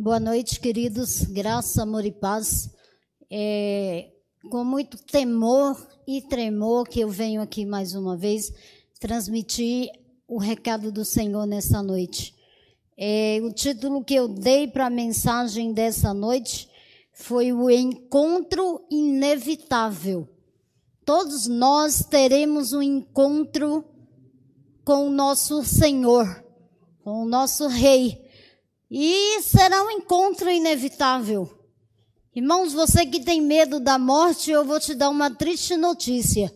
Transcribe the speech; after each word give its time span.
Boa 0.00 0.20
noite, 0.20 0.60
queridos. 0.60 1.22
Graça, 1.24 1.82
amor 1.82 2.06
e 2.06 2.12
paz. 2.12 2.70
É, 3.28 4.12
com 4.48 4.62
muito 4.62 4.96
temor 4.96 5.76
e 6.06 6.22
tremor 6.22 6.88
que 6.88 7.00
eu 7.00 7.08
venho 7.08 7.42
aqui 7.42 7.66
mais 7.66 7.96
uma 7.96 8.16
vez 8.16 8.52
transmitir 9.00 9.90
o 10.28 10.38
recado 10.38 10.92
do 10.92 11.04
Senhor 11.04 11.46
nessa 11.46 11.82
noite. 11.82 12.32
É, 12.96 13.40
o 13.42 13.52
título 13.52 14.04
que 14.04 14.14
eu 14.14 14.28
dei 14.28 14.68
para 14.68 14.86
a 14.86 14.90
mensagem 14.90 15.72
dessa 15.72 16.14
noite 16.14 16.68
foi 17.12 17.52
o 17.52 17.68
encontro 17.68 18.86
inevitável. 18.88 20.28
Todos 21.04 21.48
nós 21.48 22.04
teremos 22.08 22.72
um 22.72 22.82
encontro 22.82 23.84
com 24.84 25.08
o 25.08 25.10
nosso 25.10 25.64
Senhor, 25.64 26.44
com 27.02 27.24
o 27.24 27.28
nosso 27.28 27.66
Rei. 27.66 28.27
E 28.90 29.42
será 29.42 29.82
um 29.82 29.90
encontro 29.90 30.50
inevitável. 30.50 31.48
Irmãos, 32.34 32.72
você 32.72 33.04
que 33.04 33.20
tem 33.20 33.40
medo 33.40 33.80
da 33.80 33.98
morte, 33.98 34.50
eu 34.50 34.64
vou 34.64 34.80
te 34.80 34.94
dar 34.94 35.10
uma 35.10 35.30
triste 35.30 35.76
notícia. 35.76 36.52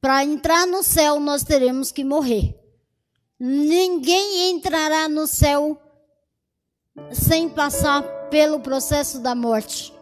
Para 0.00 0.24
entrar 0.24 0.66
no 0.66 0.82
céu, 0.82 1.18
nós 1.18 1.42
teremos 1.42 1.92
que 1.92 2.04
morrer. 2.04 2.54
Ninguém 3.38 4.50
entrará 4.50 5.08
no 5.08 5.26
céu 5.26 5.80
sem 7.12 7.48
passar 7.48 8.02
pelo 8.28 8.60
processo 8.60 9.20
da 9.20 9.34
morte, 9.34 9.94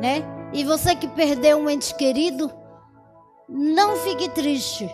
né? 0.00 0.22
E 0.54 0.64
você 0.64 0.94
que 0.94 1.08
perdeu 1.08 1.58
um 1.58 1.68
ente 1.68 1.94
querido, 1.96 2.50
não 3.48 3.96
fique 3.96 4.30
triste. 4.30 4.88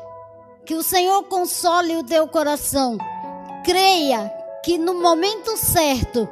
Que 0.67 0.75
o 0.75 0.83
Senhor 0.83 1.23
console 1.25 1.97
o 1.97 2.05
teu 2.05 2.27
coração. 2.27 2.99
Creia 3.65 4.42
que 4.63 4.79
no 4.79 4.95
momento 4.95 5.57
certo 5.57 6.29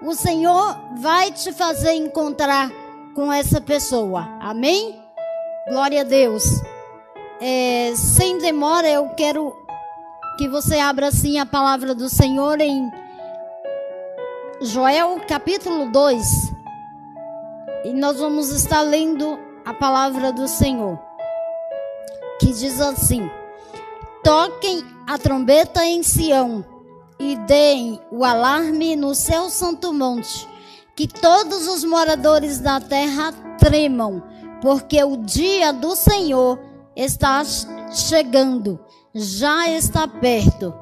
o 0.00 0.14
Senhor 0.14 0.76
vai 0.98 1.30
te 1.32 1.52
fazer 1.52 1.92
encontrar 1.92 2.70
com 3.14 3.32
essa 3.32 3.60
pessoa. 3.60 4.28
Amém? 4.40 5.00
Glória 5.68 6.00
a 6.00 6.04
Deus. 6.04 6.44
É, 7.40 7.92
sem 7.94 8.38
demora, 8.38 8.88
eu 8.88 9.08
quero 9.10 9.56
que 10.38 10.48
você 10.48 10.78
abra 10.78 11.08
assim 11.08 11.38
a 11.38 11.46
palavra 11.46 11.94
do 11.94 12.08
Senhor 12.08 12.60
em 12.60 12.90
Joel 14.60 15.20
capítulo 15.28 15.90
2. 15.90 16.24
E 17.84 17.92
nós 17.92 18.18
vamos 18.18 18.50
estar 18.50 18.82
lendo 18.82 19.38
a 19.64 19.74
palavra 19.74 20.32
do 20.32 20.46
Senhor. 20.46 20.98
Que 22.40 22.46
diz 22.46 22.80
assim: 22.80 23.28
Toquem 24.22 24.84
a 25.06 25.18
trombeta 25.18 25.84
em 25.84 26.02
Sião 26.02 26.71
e 27.22 27.36
deem 27.36 28.00
o 28.10 28.24
alarme 28.24 28.96
no 28.96 29.14
seu 29.14 29.48
santo 29.48 29.94
monte, 29.94 30.48
que 30.96 31.06
todos 31.06 31.68
os 31.68 31.84
moradores 31.84 32.58
da 32.58 32.80
terra 32.80 33.32
tremam, 33.58 34.20
porque 34.60 35.02
o 35.04 35.16
dia 35.16 35.72
do 35.72 35.94
Senhor 35.94 36.58
está 36.96 37.42
chegando, 37.92 38.80
já 39.14 39.68
está 39.70 40.08
perto. 40.08 40.74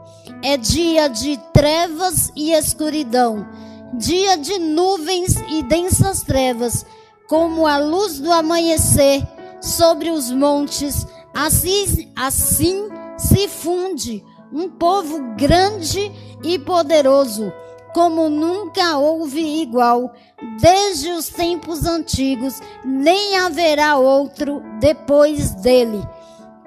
É 0.43 0.57
dia 0.57 1.09
de 1.09 1.37
trevas 1.53 2.33
e 2.35 2.53
escuridão, 2.53 3.47
dia 3.95 4.39
de 4.39 4.59
nuvens 4.59 5.37
e 5.51 5.63
densas 5.63 6.23
trevas, 6.23 6.87
como 7.29 7.67
a 7.67 7.77
luz 7.77 8.19
do 8.19 8.33
amanhecer 8.33 9.23
sobre 9.61 10.11
os 10.11 10.31
montes, 10.31 11.07
assim, 11.35 12.11
assim 12.17 12.89
se 13.19 13.47
funde 13.47 14.25
um 14.53 14.69
povo 14.69 15.35
grande 15.37 16.11
e 16.43 16.59
poderoso, 16.59 17.53
como 17.93 18.29
nunca 18.29 18.99
houve 18.99 19.63
igual, 19.63 20.13
desde 20.61 21.11
os 21.11 21.29
tempos 21.29 21.85
antigos, 21.87 22.61
nem 22.85 23.37
haverá 23.39 23.97
outro 23.97 24.63
depois 24.81 25.55
dele. 25.57 26.01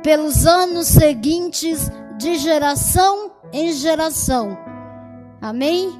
Pelos 0.04 0.45
anos 0.45 0.88
seguintes, 0.88 1.89
de 2.17 2.36
geração 2.36 3.32
em 3.52 3.72
geração. 3.73 4.58
Amém? 5.42 5.92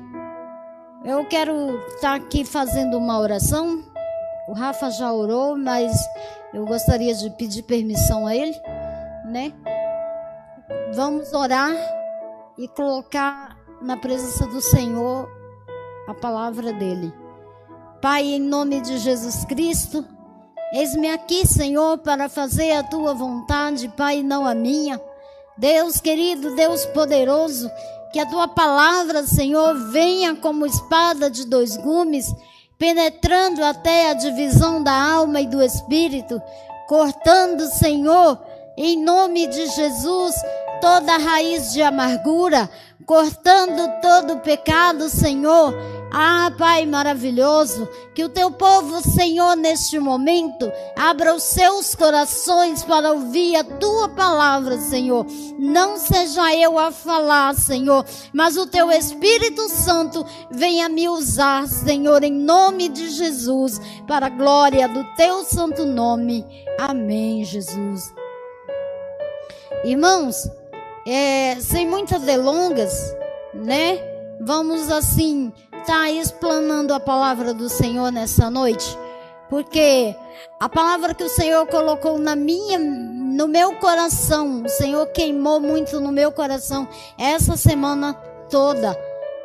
Eu 1.04 1.26
quero 1.26 1.78
estar 1.88 2.16
aqui 2.16 2.46
fazendo 2.46 2.98
uma 2.98 3.20
oração. 3.20 3.84
O 4.48 4.54
Rafa 4.54 4.90
já 4.92 5.12
orou, 5.12 5.58
mas 5.58 5.92
eu 6.54 6.66
gostaria 6.66 7.14
de 7.14 7.30
pedir 7.32 7.64
permissão 7.64 8.26
a 8.26 8.36
ele, 8.36 8.56
né? 9.26 9.52
Vamos 10.94 11.34
orar 11.34 11.76
e 12.58 12.68
colocar 12.70 13.53
na 13.84 13.98
presença 13.98 14.48
do 14.48 14.62
Senhor 14.62 15.30
a 16.08 16.14
palavra 16.14 16.72
dele. 16.72 17.14
Pai, 18.02 18.24
em 18.24 18.40
nome 18.40 18.82
de 18.82 18.98
Jesus 18.98 19.46
Cristo, 19.46 20.06
eis-me 20.74 21.10
aqui, 21.10 21.46
Senhor, 21.46 21.98
para 22.00 22.30
fazer 22.30 22.72
a 22.74 22.84
tua 22.84 23.14
vontade, 23.14 23.90
Pai, 23.90 24.24
não 24.24 24.46
a 24.46 24.56
minha. 24.56 25.00
Deus 25.58 26.02
querido, 26.02 26.56
Deus 26.56 26.86
poderoso, 26.88 27.70
que 28.12 28.20
a 28.20 28.26
tua 28.26 28.48
palavra, 28.48 29.24
Senhor, 29.24 29.76
venha 29.90 30.36
como 30.36 30.66
espada 30.66 31.30
de 31.30 31.46
dois 31.46 31.78
gumes, 31.78 32.34
penetrando 32.78 33.64
até 33.64 34.12
a 34.12 34.14
divisão 34.14 34.82
da 34.82 34.94
alma 34.94 35.42
e 35.42 35.48
do 35.48 35.62
espírito, 35.62 36.42
cortando, 36.88 37.66
Senhor, 37.68 38.40
em 38.78 39.02
nome 39.02 39.48
de 39.48 39.68
Jesus, 39.68 40.36
toda 40.84 41.18
raiz 41.18 41.72
de 41.72 41.82
amargura, 41.82 42.70
cortando 43.06 43.90
todo 44.02 44.40
pecado, 44.40 45.08
Senhor. 45.08 45.74
Ah, 46.12 46.52
Pai 46.58 46.86
maravilhoso, 46.86 47.88
que 48.14 48.22
o 48.22 48.28
teu 48.28 48.52
povo, 48.52 49.02
Senhor, 49.02 49.56
neste 49.56 49.98
momento, 49.98 50.70
abra 50.94 51.34
os 51.34 51.44
seus 51.44 51.96
corações 51.96 52.84
para 52.84 53.14
ouvir 53.14 53.56
a 53.56 53.64
tua 53.64 54.10
palavra, 54.10 54.78
Senhor. 54.78 55.26
Não 55.58 55.96
seja 55.96 56.54
eu 56.54 56.78
a 56.78 56.92
falar, 56.92 57.56
Senhor, 57.56 58.06
mas 58.34 58.58
o 58.58 58.68
teu 58.68 58.92
Espírito 58.92 59.70
Santo 59.70 60.26
venha 60.52 60.90
me 60.90 61.08
usar, 61.08 61.66
Senhor, 61.66 62.26
em 62.26 62.34
nome 62.34 62.90
de 62.90 63.10
Jesus, 63.10 63.80
para 64.06 64.26
a 64.26 64.30
glória 64.30 64.90
do 64.90 65.02
teu 65.16 65.46
santo 65.46 65.86
nome. 65.86 66.46
Amém, 66.78 67.46
Jesus. 67.46 68.14
Irmãos, 69.86 70.36
é, 71.06 71.58
sem 71.60 71.88
muitas 71.88 72.22
delongas, 72.22 73.16
né? 73.54 74.00
Vamos 74.40 74.92
assim 74.92 75.52
tá 75.86 76.10
explanando 76.10 76.94
a 76.94 77.00
palavra 77.00 77.54
do 77.54 77.68
Senhor 77.68 78.12
nessa 78.12 78.50
noite, 78.50 78.98
porque 79.50 80.16
a 80.60 80.70
palavra 80.70 81.14
que 81.14 81.24
o 81.24 81.30
Senhor 81.30 81.68
colocou 81.68 82.18
na 82.18 82.36
minha, 82.36 82.80
no 82.80 83.48
meu 83.48 83.76
coração, 83.76 84.64
o 84.64 84.70
Senhor 84.70 85.06
queimou 85.08 85.60
muito 85.60 86.00
no 86.00 86.12
meu 86.12 86.32
coração 86.32 86.88
essa 87.18 87.58
semana 87.58 88.14
toda. 88.50 88.98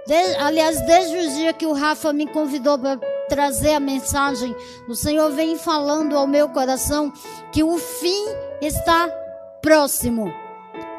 De, 0.07 0.15
aliás, 0.37 0.81
desde 0.87 1.19
o 1.19 1.31
dia 1.33 1.53
que 1.53 1.67
o 1.67 1.73
Rafa 1.73 2.13
me 2.13 2.27
convidou 2.27 2.79
para 2.79 2.97
trazer 3.29 3.75
a 3.75 3.81
mensagem, 3.81 4.55
o 4.89 4.95
Senhor 4.95 5.31
vem 5.33 5.59
falando 5.59 6.17
ao 6.17 6.27
meu 6.27 6.49
coração 6.49 7.13
que 7.53 7.63
o 7.63 7.77
fim 7.79 8.25
está 8.63 9.09
próximo. 9.61 10.33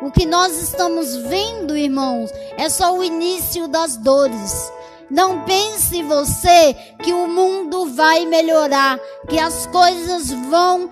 O 0.02 0.12
que 0.12 0.26
nós 0.26 0.62
estamos 0.62 1.16
vendo, 1.16 1.76
irmãos, 1.76 2.32
é 2.58 2.70
só 2.70 2.98
o 2.98 3.04
início 3.04 3.68
das 3.68 3.98
dores. 3.98 4.72
Não 5.10 5.44
pense 5.44 6.02
você 6.04 6.74
que 7.04 7.12
o 7.12 7.28
mundo 7.28 7.94
vai 7.94 8.26
melhorar, 8.26 9.00
que 9.28 9.40
as 9.40 9.66
coisas 9.68 10.32
vão 10.32 10.90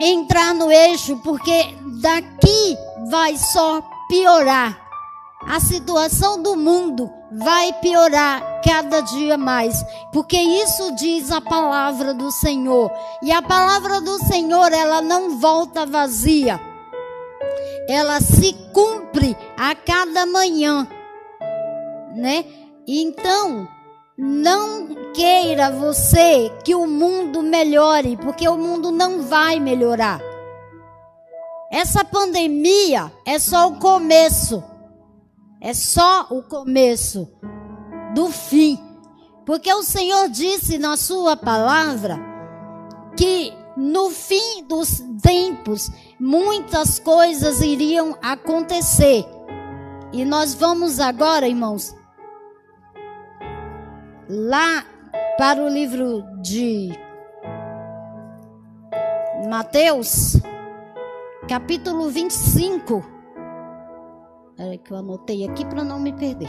entrar 0.00 0.54
no 0.54 0.70
eixo, 0.70 1.16
porque 1.22 1.74
daqui 2.00 2.76
vai 3.10 3.36
só 3.36 3.82
piorar. 4.08 4.80
A 5.46 5.60
situação 5.60 6.42
do 6.42 6.56
mundo 6.56 7.10
vai 7.30 7.72
piorar 7.74 8.60
cada 8.64 9.00
dia 9.00 9.36
mais, 9.36 9.84
porque 10.12 10.36
isso 10.36 10.94
diz 10.96 11.30
a 11.30 11.40
palavra 11.40 12.14
do 12.14 12.30
Senhor. 12.30 12.90
E 13.22 13.30
a 13.30 13.42
palavra 13.42 14.00
do 14.00 14.18
Senhor, 14.24 14.72
ela 14.72 15.02
não 15.02 15.38
volta 15.38 15.84
vazia 15.84 16.60
ela 17.88 18.20
se 18.20 18.52
cumpre 18.72 19.36
a 19.56 19.74
cada 19.74 20.26
manhã, 20.26 20.86
né? 22.14 22.44
Então, 22.86 23.68
não 24.18 25.12
queira 25.12 25.70
você 25.70 26.52
que 26.64 26.74
o 26.74 26.86
mundo 26.86 27.42
melhore, 27.42 28.16
porque 28.16 28.48
o 28.48 28.56
mundo 28.56 28.90
não 28.90 29.22
vai 29.22 29.60
melhorar. 29.60 30.20
Essa 31.70 32.04
pandemia 32.04 33.12
é 33.26 33.38
só 33.38 33.68
o 33.68 33.78
começo. 33.78 34.62
É 35.60 35.74
só 35.74 36.26
o 36.30 36.42
começo 36.42 37.28
do 38.14 38.28
fim. 38.28 38.78
Porque 39.44 39.72
o 39.72 39.82
Senhor 39.82 40.28
disse 40.28 40.78
na 40.78 40.96
sua 40.96 41.36
palavra 41.36 42.18
que 43.16 43.52
no 43.76 44.10
fim 44.10 44.64
dos 44.64 45.02
tempos, 45.22 45.90
muitas 46.18 46.98
coisas 46.98 47.60
iriam 47.60 48.16
acontecer. 48.22 49.24
E 50.12 50.24
nós 50.24 50.54
vamos 50.54 51.00
agora, 51.00 51.48
irmãos, 51.48 51.94
lá 54.28 54.84
para 55.36 55.62
o 55.62 55.68
livro 55.68 56.22
de 56.40 56.90
Mateus, 59.48 60.40
capítulo 61.48 62.08
25. 62.08 63.04
Peraí 64.56 64.78
que 64.78 64.90
eu 64.90 64.96
anotei 64.96 65.46
aqui 65.46 65.64
para 65.66 65.84
não 65.84 66.00
me 66.00 66.12
perder. 66.12 66.48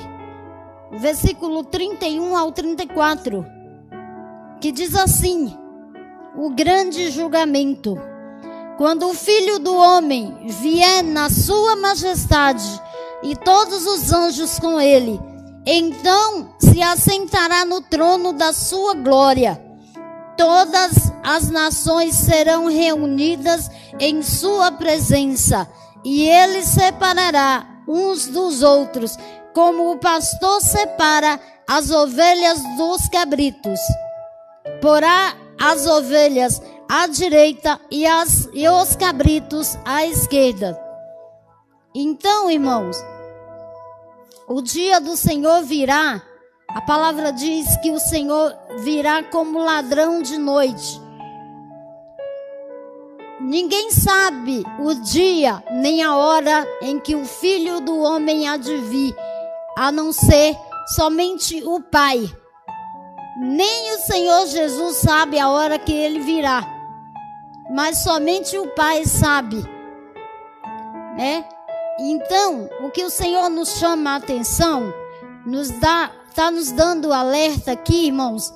Versículo 0.91 1.65
31 1.65 2.37
ao 2.37 2.51
34, 2.51 3.45
que 4.61 4.71
diz 4.71 4.95
assim: 4.95 5.53
O 6.37 6.49
grande 6.51 7.11
julgamento. 7.11 7.97
Quando 8.77 9.09
o 9.09 9.13
filho 9.13 9.57
do 9.57 9.75
homem 9.75 10.37
vier 10.61 11.03
na 11.03 11.31
sua 11.31 11.75
majestade 11.75 12.79
e 13.23 13.35
todos 13.35 13.87
os 13.87 14.13
anjos 14.13 14.59
com 14.59 14.79
ele, 14.79 15.19
então 15.65 16.53
se 16.59 16.79
assentará 16.81 17.65
no 17.65 17.81
trono 17.81 18.33
da 18.33 18.53
sua 18.53 18.93
glória. 18.93 19.59
Todas 20.37 21.11
as 21.23 21.49
nações 21.49 22.13
serão 22.13 22.67
reunidas 22.67 23.67
em 23.99 24.21
sua 24.21 24.71
presença, 24.71 25.67
e 26.05 26.29
ele 26.29 26.63
separará 26.63 27.65
uns 27.87 28.27
dos 28.27 28.61
outros, 28.61 29.17
como 29.55 29.91
o 29.91 29.97
pastor 29.97 30.61
separa 30.61 31.39
as 31.67 31.89
ovelhas 31.89 32.61
dos 32.77 33.09
cabritos. 33.09 33.79
Porá 34.79 35.35
as 35.59 35.87
ovelhas 35.87 36.61
à 36.89 37.07
direita 37.07 37.79
e, 37.91 38.05
as, 38.05 38.49
e 38.53 38.67
os 38.67 38.95
cabritos 38.95 39.77
à 39.85 40.05
esquerda. 40.05 40.79
Então, 41.93 42.49
irmãos, 42.49 42.97
o 44.47 44.61
dia 44.61 45.01
do 45.01 45.17
Senhor 45.17 45.63
virá. 45.63 46.21
A 46.69 46.81
palavra 46.81 47.31
diz 47.31 47.75
que 47.77 47.91
o 47.91 47.99
Senhor 47.99 48.55
virá 48.79 49.23
como 49.23 49.63
ladrão 49.63 50.21
de 50.21 50.37
noite. 50.37 51.01
Ninguém 53.39 53.91
sabe 53.91 54.63
o 54.79 54.93
dia 54.95 55.63
nem 55.71 56.03
a 56.03 56.15
hora 56.15 56.67
em 56.81 56.99
que 56.99 57.15
o 57.15 57.25
filho 57.25 57.79
do 57.79 57.97
homem 57.99 58.47
há 58.47 58.57
de 58.57 58.75
vir, 58.77 59.15
a 59.77 59.91
não 59.91 60.11
ser 60.11 60.57
somente 60.95 61.61
o 61.63 61.81
Pai. 61.81 62.29
Nem 63.39 63.93
o 63.93 63.99
Senhor 63.99 64.47
Jesus 64.47 64.97
sabe 64.97 65.39
a 65.39 65.49
hora 65.49 65.77
que 65.77 65.93
ele 65.93 66.19
virá, 66.19 66.65
mas 67.69 67.97
somente 67.97 68.57
o 68.57 68.67
Pai 68.67 69.05
sabe, 69.05 69.63
né? 71.17 71.45
Então, 71.99 72.69
o 72.81 72.91
que 72.91 73.03
o 73.03 73.09
Senhor 73.09 73.49
nos 73.49 73.79
chama 73.79 74.11
a 74.11 74.15
atenção, 74.17 74.93
nos 75.45 75.69
dá, 75.69 76.11
está 76.29 76.51
nos 76.51 76.71
dando 76.71 77.11
alerta 77.11 77.71
aqui, 77.71 78.05
irmãos, 78.05 78.53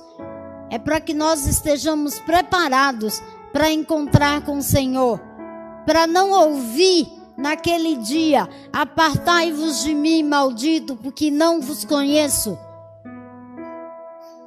é 0.70 0.78
para 0.78 1.00
que 1.00 1.12
nós 1.12 1.46
estejamos 1.46 2.18
preparados 2.20 3.20
para 3.52 3.70
encontrar 3.70 4.42
com 4.42 4.58
o 4.58 4.62
Senhor, 4.62 5.20
para 5.84 6.06
não 6.06 6.30
ouvir 6.30 7.12
naquele 7.36 7.96
dia: 7.96 8.48
apartai-vos 8.72 9.82
de 9.82 9.94
mim, 9.94 10.22
maldito, 10.22 10.96
porque 10.96 11.30
não 11.30 11.60
vos 11.60 11.84
conheço. 11.84 12.58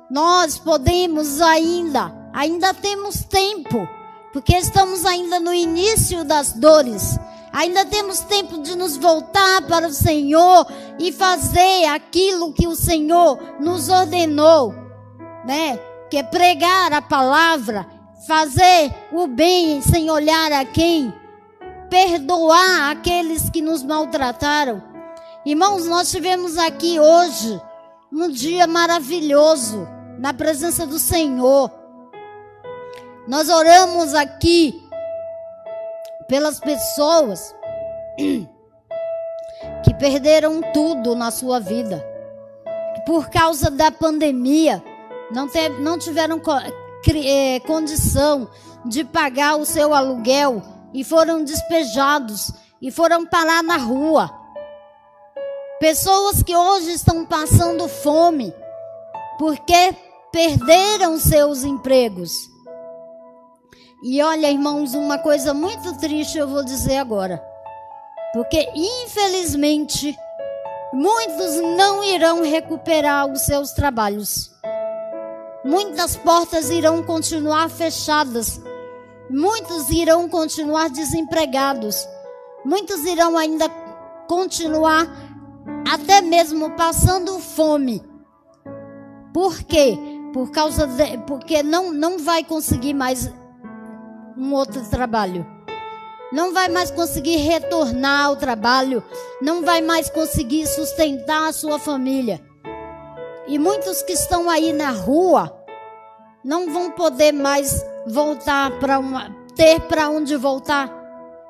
Nós 0.09 0.57
podemos 0.57 1.41
ainda, 1.41 2.11
ainda 2.33 2.73
temos 2.73 3.23
tempo, 3.25 3.87
porque 4.35 4.57
estamos 4.57 5.05
ainda 5.05 5.39
no 5.39 5.53
início 5.53 6.25
das 6.25 6.51
dores. 6.51 7.17
Ainda 7.53 7.85
temos 7.85 8.19
tempo 8.19 8.61
de 8.61 8.75
nos 8.75 8.97
voltar 8.97 9.61
para 9.61 9.87
o 9.87 9.93
Senhor 9.93 10.67
e 10.99 11.13
fazer 11.13 11.85
aquilo 11.85 12.51
que 12.51 12.67
o 12.67 12.75
Senhor 12.75 13.39
nos 13.61 13.87
ordenou, 13.87 14.75
né? 15.45 15.79
Que 16.11 16.17
é 16.17 16.23
pregar 16.23 16.91
a 16.91 17.01
palavra, 17.01 17.87
fazer 18.27 18.93
o 19.13 19.25
bem 19.25 19.81
sem 19.81 20.11
olhar 20.11 20.51
a 20.51 20.65
quem, 20.65 21.13
perdoar 21.89 22.91
aqueles 22.91 23.49
que 23.49 23.61
nos 23.61 23.83
maltrataram. 23.83 24.83
Irmãos, 25.45 25.85
nós 25.85 26.11
tivemos 26.11 26.57
aqui 26.57 26.99
hoje 26.99 27.57
um 28.11 28.29
dia 28.29 28.67
maravilhoso 28.67 29.87
na 30.19 30.33
presença 30.33 30.85
do 30.85 30.99
Senhor. 30.99 31.84
Nós 33.27 33.49
oramos 33.49 34.13
aqui 34.13 34.87
pelas 36.27 36.59
pessoas 36.59 37.55
que 39.83 39.93
perderam 39.97 40.61
tudo 40.73 41.15
na 41.15 41.31
sua 41.31 41.59
vida. 41.59 42.05
Por 43.05 43.29
causa 43.29 43.71
da 43.71 43.91
pandemia, 43.91 44.83
não, 45.31 45.47
não 45.79 45.97
tiveram 45.97 46.39
é, 47.25 47.59
condição 47.61 48.47
de 48.85 49.03
pagar 49.03 49.55
o 49.55 49.65
seu 49.65 49.93
aluguel 49.93 50.61
e 50.93 51.03
foram 51.03 51.43
despejados 51.43 52.51
e 52.81 52.91
foram 52.91 53.25
parar 53.25 53.63
na 53.63 53.77
rua. 53.77 54.29
Pessoas 55.79 56.43
que 56.43 56.55
hoje 56.55 56.93
estão 56.93 57.25
passando 57.25 57.87
fome 57.87 58.53
porque 59.37 59.95
perderam 60.31 61.17
seus 61.17 61.63
empregos. 61.63 62.54
E 64.03 64.21
olha, 64.21 64.51
irmãos, 64.51 64.93
uma 64.93 65.17
coisa 65.17 65.53
muito 65.53 65.97
triste 65.97 66.37
eu 66.37 66.47
vou 66.47 66.63
dizer 66.63 66.97
agora. 66.97 67.43
Porque, 68.33 68.69
infelizmente, 68.75 70.15
muitos 70.93 71.55
não 71.77 72.03
irão 72.03 72.43
recuperar 72.43 73.31
os 73.31 73.41
seus 73.41 73.71
trabalhos. 73.71 74.51
Muitas 75.63 76.15
portas 76.15 76.69
irão 76.69 77.01
continuar 77.01 77.69
fechadas. 77.69 78.61
Muitos 79.29 79.89
irão 79.89 80.29
continuar 80.29 80.89
desempregados. 80.89 82.07
Muitos 82.63 83.05
irão 83.05 83.37
ainda 83.37 83.69
continuar 84.27 85.07
até 85.91 86.21
mesmo 86.21 86.71
passando 86.71 87.39
fome. 87.39 88.03
Por 89.33 89.63
quê? 89.63 89.97
Por 90.33 90.51
causa 90.51 90.85
de, 90.85 91.17
porque 91.19 91.63
não 91.63 91.91
não 91.93 92.19
vai 92.19 92.43
conseguir 92.43 92.93
mais 92.93 93.31
um 94.37 94.53
outro 94.53 94.83
trabalho. 94.89 95.45
Não 96.31 96.53
vai 96.53 96.67
mais 96.69 96.91
conseguir 96.91 97.37
retornar 97.37 98.25
ao 98.25 98.35
trabalho, 98.35 99.03
não 99.41 99.63
vai 99.63 99.81
mais 99.81 100.09
conseguir 100.09 100.65
sustentar 100.67 101.47
a 101.47 101.53
sua 101.53 101.79
família. 101.79 102.41
E 103.47 103.59
muitos 103.59 104.01
que 104.01 104.13
estão 104.13 104.49
aí 104.49 104.73
na 104.73 104.89
rua 104.89 105.55
não 106.43 106.71
vão 106.71 106.91
poder 106.91 107.31
mais 107.31 107.85
voltar 108.07 108.71
para 108.79 108.99
ter 109.55 109.79
para 109.81 110.09
onde 110.09 110.35
voltar, 110.35 110.89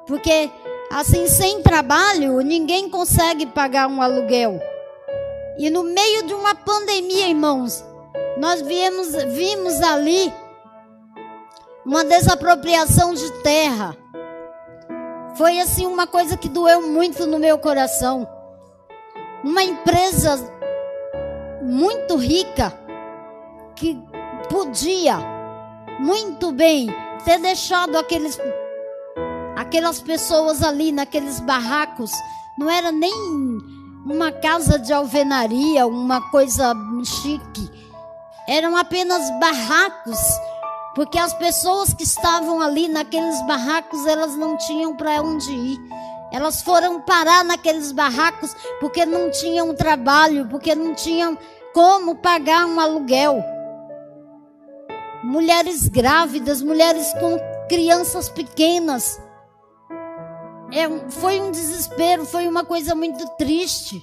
porque 0.06 0.50
assim 0.92 1.26
sem 1.28 1.62
trabalho 1.62 2.42
ninguém 2.42 2.90
consegue 2.90 3.46
pagar 3.46 3.88
um 3.88 4.02
aluguel. 4.02 4.60
E 5.58 5.70
no 5.70 5.84
meio 5.84 6.24
de 6.24 6.34
uma 6.34 6.54
pandemia, 6.54 7.30
irmãos, 7.30 7.84
nós 8.38 8.62
viemos, 8.62 9.16
vimos 9.34 9.82
ali 9.82 10.32
uma 11.86 12.04
desapropriação 12.04 13.14
de 13.14 13.32
terra. 13.44 13.96
Foi 15.36 15.60
assim 15.60 15.86
uma 15.86 16.08
coisa 16.08 16.36
que 16.36 16.50
doeu 16.50 16.82
muito 16.88 17.28
no 17.28 17.38
meu 17.38 17.60
coração. 17.60 18.28
Uma 19.44 19.64
empresa 19.64 20.52
muito 21.62 22.16
rica 22.16 22.74
que 23.76 24.02
podia 24.50 25.18
muito 26.00 26.52
bem 26.52 26.88
ter 27.24 27.40
deixado 27.40 27.98
aqueles 27.98 28.40
aquelas 29.56 30.02
pessoas 30.02 30.62
ali 30.62 30.92
naqueles 30.92 31.40
barracos, 31.40 32.12
não 32.58 32.70
era 32.70 32.92
nem 32.92 33.14
uma 34.06 34.32
casa 34.32 34.78
de 34.78 34.94
alvenaria, 34.94 35.88
uma 35.88 36.22
coisa 36.30 36.74
chique. 37.04 37.70
Eram 38.48 38.76
apenas 38.78 39.28
barracos 39.40 40.20
porque 40.96 41.20
as 41.20 41.34
pessoas 41.34 41.94
que 41.94 42.04
estavam 42.04 42.62
ali 42.62 42.88
naqueles 42.88 43.46
barracos, 43.46 44.08
elas 44.08 44.38
não 44.38 44.58
tinham 44.58 44.96
para 44.96 45.22
onde 45.22 45.52
ir. 45.52 45.78
Elas 46.32 46.62
foram 46.62 47.02
parar 47.02 47.44
naqueles 47.44 47.92
barracos 47.92 48.56
porque 48.80 49.06
não 49.06 49.30
tinham 49.30 49.76
trabalho, 49.76 50.48
porque 50.48 50.74
não 50.74 50.96
tinham 50.96 51.38
como 51.74 52.16
pagar 52.16 52.66
um 52.66 52.80
aluguel. 52.80 53.44
Mulheres 55.22 55.90
grávidas, 55.90 56.62
mulheres 56.62 57.14
com 57.20 57.38
crianças 57.68 58.30
pequenas. 58.30 59.20
É, 60.72 60.88
foi 61.10 61.42
um 61.42 61.52
desespero, 61.52 62.26
foi 62.26 62.48
uma 62.48 62.64
coisa 62.64 62.96
muito 62.96 63.28
triste. 63.38 64.02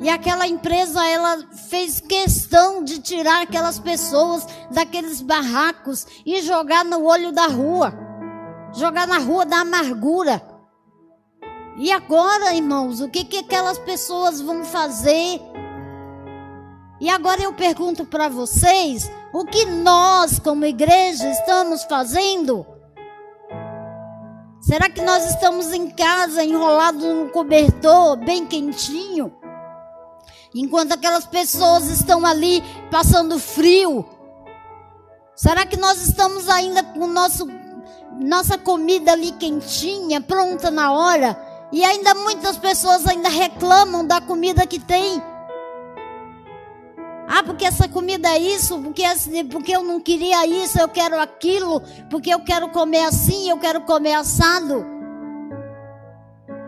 E 0.00 0.08
aquela 0.08 0.46
empresa, 0.46 1.06
ela 1.06 1.46
fez 1.68 2.00
questão 2.00 2.82
de 2.82 3.00
tirar 3.00 3.42
aquelas 3.42 3.78
pessoas 3.78 4.46
daqueles 4.70 5.20
barracos 5.20 6.06
e 6.24 6.40
jogar 6.40 6.86
no 6.86 7.04
olho 7.04 7.32
da 7.32 7.46
rua. 7.46 7.92
Jogar 8.72 9.06
na 9.06 9.18
rua 9.18 9.44
da 9.44 9.58
amargura. 9.58 10.42
E 11.76 11.92
agora, 11.92 12.54
irmãos, 12.54 13.02
o 13.02 13.10
que, 13.10 13.24
que 13.24 13.38
aquelas 13.38 13.78
pessoas 13.78 14.40
vão 14.40 14.64
fazer? 14.64 15.38
E 16.98 17.10
agora 17.10 17.42
eu 17.42 17.52
pergunto 17.52 18.06
para 18.06 18.28
vocês: 18.28 19.10
o 19.34 19.44
que 19.44 19.66
nós, 19.66 20.38
como 20.38 20.64
igreja, 20.64 21.28
estamos 21.30 21.84
fazendo? 21.84 22.66
Será 24.60 24.88
que 24.88 25.02
nós 25.02 25.28
estamos 25.30 25.74
em 25.74 25.90
casa, 25.90 26.42
enrolados 26.42 27.02
num 27.02 27.28
cobertor 27.28 28.16
bem 28.16 28.46
quentinho? 28.46 29.39
Enquanto 30.54 30.92
aquelas 30.92 31.26
pessoas 31.26 31.86
estão 31.88 32.26
ali 32.26 32.62
passando 32.90 33.38
frio. 33.38 34.04
Será 35.34 35.64
que 35.64 35.76
nós 35.76 36.06
estamos 36.06 36.48
ainda 36.48 36.82
com 36.82 37.06
nosso, 37.06 37.48
nossa 38.20 38.58
comida 38.58 39.12
ali 39.12 39.32
quentinha, 39.32 40.20
pronta 40.20 40.70
na 40.70 40.92
hora? 40.92 41.38
E 41.72 41.84
ainda 41.84 42.14
muitas 42.14 42.56
pessoas 42.56 43.06
ainda 43.06 43.28
reclamam 43.28 44.04
da 44.04 44.20
comida 44.20 44.66
que 44.66 44.78
tem. 44.78 45.22
Ah, 47.28 47.44
porque 47.44 47.64
essa 47.64 47.88
comida 47.88 48.28
é 48.28 48.38
isso, 48.38 48.76
porque, 48.80 49.04
porque 49.52 49.76
eu 49.76 49.84
não 49.84 50.00
queria 50.00 50.44
isso, 50.46 50.80
eu 50.80 50.88
quero 50.88 51.18
aquilo, 51.20 51.80
porque 52.10 52.28
eu 52.28 52.40
quero 52.40 52.70
comer 52.70 53.04
assim, 53.04 53.48
eu 53.48 53.56
quero 53.56 53.82
comer 53.82 54.14
assado. 54.14 54.99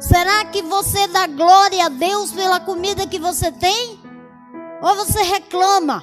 Será 0.02 0.44
que 0.46 0.62
você 0.62 1.06
dá 1.08 1.26
glória 1.26 1.86
a 1.86 1.88
Deus 1.88 2.32
pela 2.32 2.60
comida 2.60 3.06
que 3.06 3.18
você 3.18 3.50
tem? 3.50 4.00
Ou 4.82 4.94
você 4.96 5.22
reclama? 5.22 6.02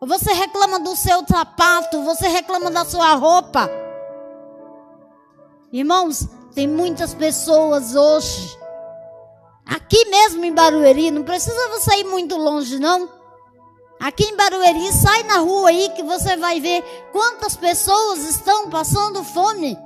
Ou 0.00 0.08
você 0.08 0.32
reclama 0.32 0.80
do 0.80 0.96
seu 0.96 1.24
sapato, 1.26 2.02
você 2.02 2.28
reclama 2.28 2.70
da 2.70 2.84
sua 2.84 3.14
roupa? 3.14 3.70
Irmãos, 5.72 6.28
tem 6.54 6.66
muitas 6.66 7.14
pessoas 7.14 7.94
hoje 7.94 8.60
Aqui 9.70 10.04
mesmo 10.06 10.44
em 10.44 10.52
Barueri, 10.52 11.12
não 11.12 11.22
precisa 11.22 11.68
você 11.68 12.00
ir 12.00 12.04
muito 12.04 12.36
longe, 12.36 12.76
não. 12.80 13.08
Aqui 14.00 14.24
em 14.24 14.36
Barueri, 14.36 14.92
sai 14.92 15.22
na 15.22 15.38
rua 15.38 15.68
aí 15.68 15.90
que 15.90 16.02
você 16.02 16.36
vai 16.36 16.60
ver 16.60 16.82
quantas 17.12 17.54
pessoas 17.54 18.18
estão 18.24 18.68
passando 18.68 19.22
fome. 19.22 19.78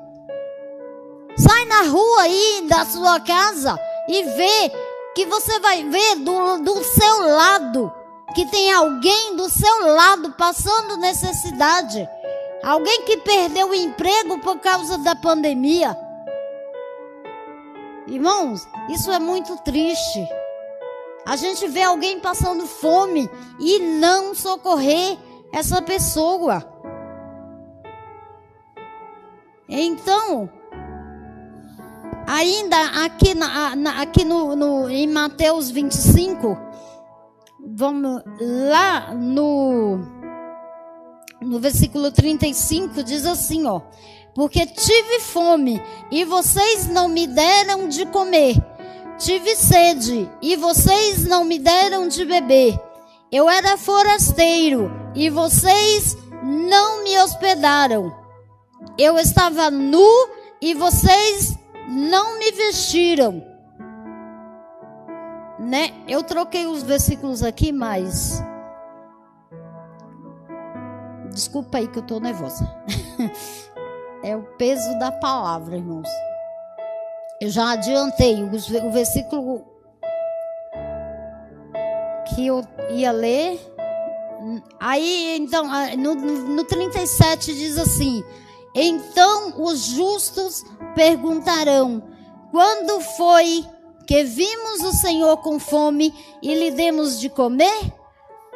Sai 1.47 1.65
na 1.67 1.83
rua 1.83 2.23
aí 2.23 2.67
da 2.69 2.85
sua 2.85 3.21
casa 3.21 3.79
e 4.09 4.23
vê 4.23 4.73
que 5.15 5.27
você 5.27 5.59
vai 5.61 5.85
ver 5.85 6.17
do, 6.17 6.59
do 6.59 6.85
seu 6.85 7.21
lado 7.29 7.93
que 8.35 8.45
tem 8.47 8.73
alguém 8.73 9.37
do 9.37 9.49
seu 9.49 9.95
lado 9.95 10.33
passando 10.33 10.97
necessidade. 10.97 12.07
Alguém 12.63 13.03
que 13.03 13.19
perdeu 13.19 13.71
o 13.71 13.75
emprego 13.75 14.41
por 14.41 14.59
causa 14.59 14.99
da 14.99 15.15
pandemia. 15.15 15.97
Irmãos, 18.09 18.67
isso 18.89 19.11
é 19.13 19.19
muito 19.19 19.57
triste. 19.59 20.27
A 21.25 21.37
gente 21.37 21.67
vê 21.69 21.83
alguém 21.83 22.19
passando 22.19 22.67
fome 22.67 23.31
e 23.61 23.79
não 23.79 24.35
socorrer 24.35 25.17
essa 25.53 25.81
pessoa. 25.81 26.63
Então, 29.69 30.51
ainda 32.27 33.05
aqui, 33.05 33.35
na, 33.35 33.77
na, 33.77 34.03
aqui 34.03 34.25
no, 34.25 34.57
no, 34.57 34.91
em 34.91 35.07
Mateus 35.07 35.71
25, 35.71 36.59
vamos 37.77 38.23
lá 38.41 39.15
no, 39.15 39.99
no 41.41 41.59
versículo 41.59 42.11
35, 42.11 43.03
diz 43.03 43.27
assim: 43.27 43.67
ó 43.67 43.81
porque 44.35 44.67
tive 44.67 45.21
fome 45.21 45.81
e 46.11 46.25
vocês 46.25 46.89
não 46.89 47.09
me 47.09 47.27
deram 47.27 47.89
de 47.89 48.05
comer. 48.07 48.57
Tive 49.17 49.55
sede 49.55 50.29
e 50.43 50.57
vocês 50.57 51.25
não 51.25 51.45
me 51.45 51.59
deram 51.59 52.09
de 52.09 52.25
beber. 52.25 52.79
Eu 53.31 53.49
era 53.49 53.77
forasteiro 53.77 54.91
e 55.15 55.31
vocês 55.31 56.17
não 56.43 57.05
me 57.05 57.17
hospedaram. 57.21 58.13
Eu 58.99 59.17
estava 59.19 59.71
nu 59.71 60.29
e 60.61 60.75
vocês 60.75 61.57
não 61.89 62.39
me 62.39 62.53
vestiram. 62.53 63.45
Né? 65.59 65.93
Eu 66.07 66.23
troquei 66.23 66.67
os 66.67 66.83
versículos 66.83 67.43
aqui, 67.43 67.73
mas 67.73 68.43
Desculpa 71.35 71.79
aí 71.79 71.89
que 71.89 71.99
eu 71.99 72.03
tô 72.03 72.21
nervosa. 72.21 72.65
É 74.23 74.35
o 74.35 74.43
peso 74.57 74.99
da 74.99 75.13
palavra, 75.13 75.77
irmãos. 75.77 76.09
Eu 77.39 77.51
já 77.51 77.73
adiantei 77.73 78.43
o 78.43 78.91
versículo 78.91 79.63
que 82.29 82.47
eu 82.47 82.63
ia 82.89 83.13
ler. 83.13 83.61
Aí, 84.81 85.37
então, 85.39 85.69
no, 85.99 86.15
no 86.15 86.65
37 86.65 87.55
diz 87.55 87.77
assim: 87.77 88.25
Então 88.75 89.63
os 89.63 89.81
justos 89.85 90.65
perguntarão: 90.95 92.03
Quando 92.51 93.01
foi 93.01 93.65
que 94.07 94.25
vimos 94.25 94.83
o 94.83 94.93
Senhor 94.93 95.37
com 95.39 95.59
fome 95.59 96.13
e 96.43 96.55
lhe 96.55 96.71
demos 96.71 97.21
de 97.21 97.29
comer? 97.29 97.93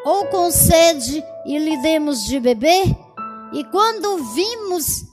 Ou 0.04 0.26
com 0.26 0.50
sede 0.50 1.24
e 1.44 1.58
lhe 1.58 1.76
demos 1.78 2.24
de 2.24 2.40
beber? 2.40 2.84
E 3.52 3.64
quando 3.64 4.18
vimos 4.34 5.04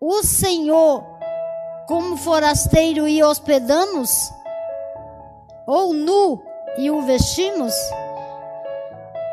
o 0.00 0.22
Senhor 0.22 1.04
como 1.86 2.16
forasteiro 2.16 3.06
e 3.06 3.22
hospedamos? 3.22 4.10
Ou 5.66 5.92
nu 5.92 6.42
e 6.78 6.90
o 6.90 7.02
vestimos? 7.02 7.74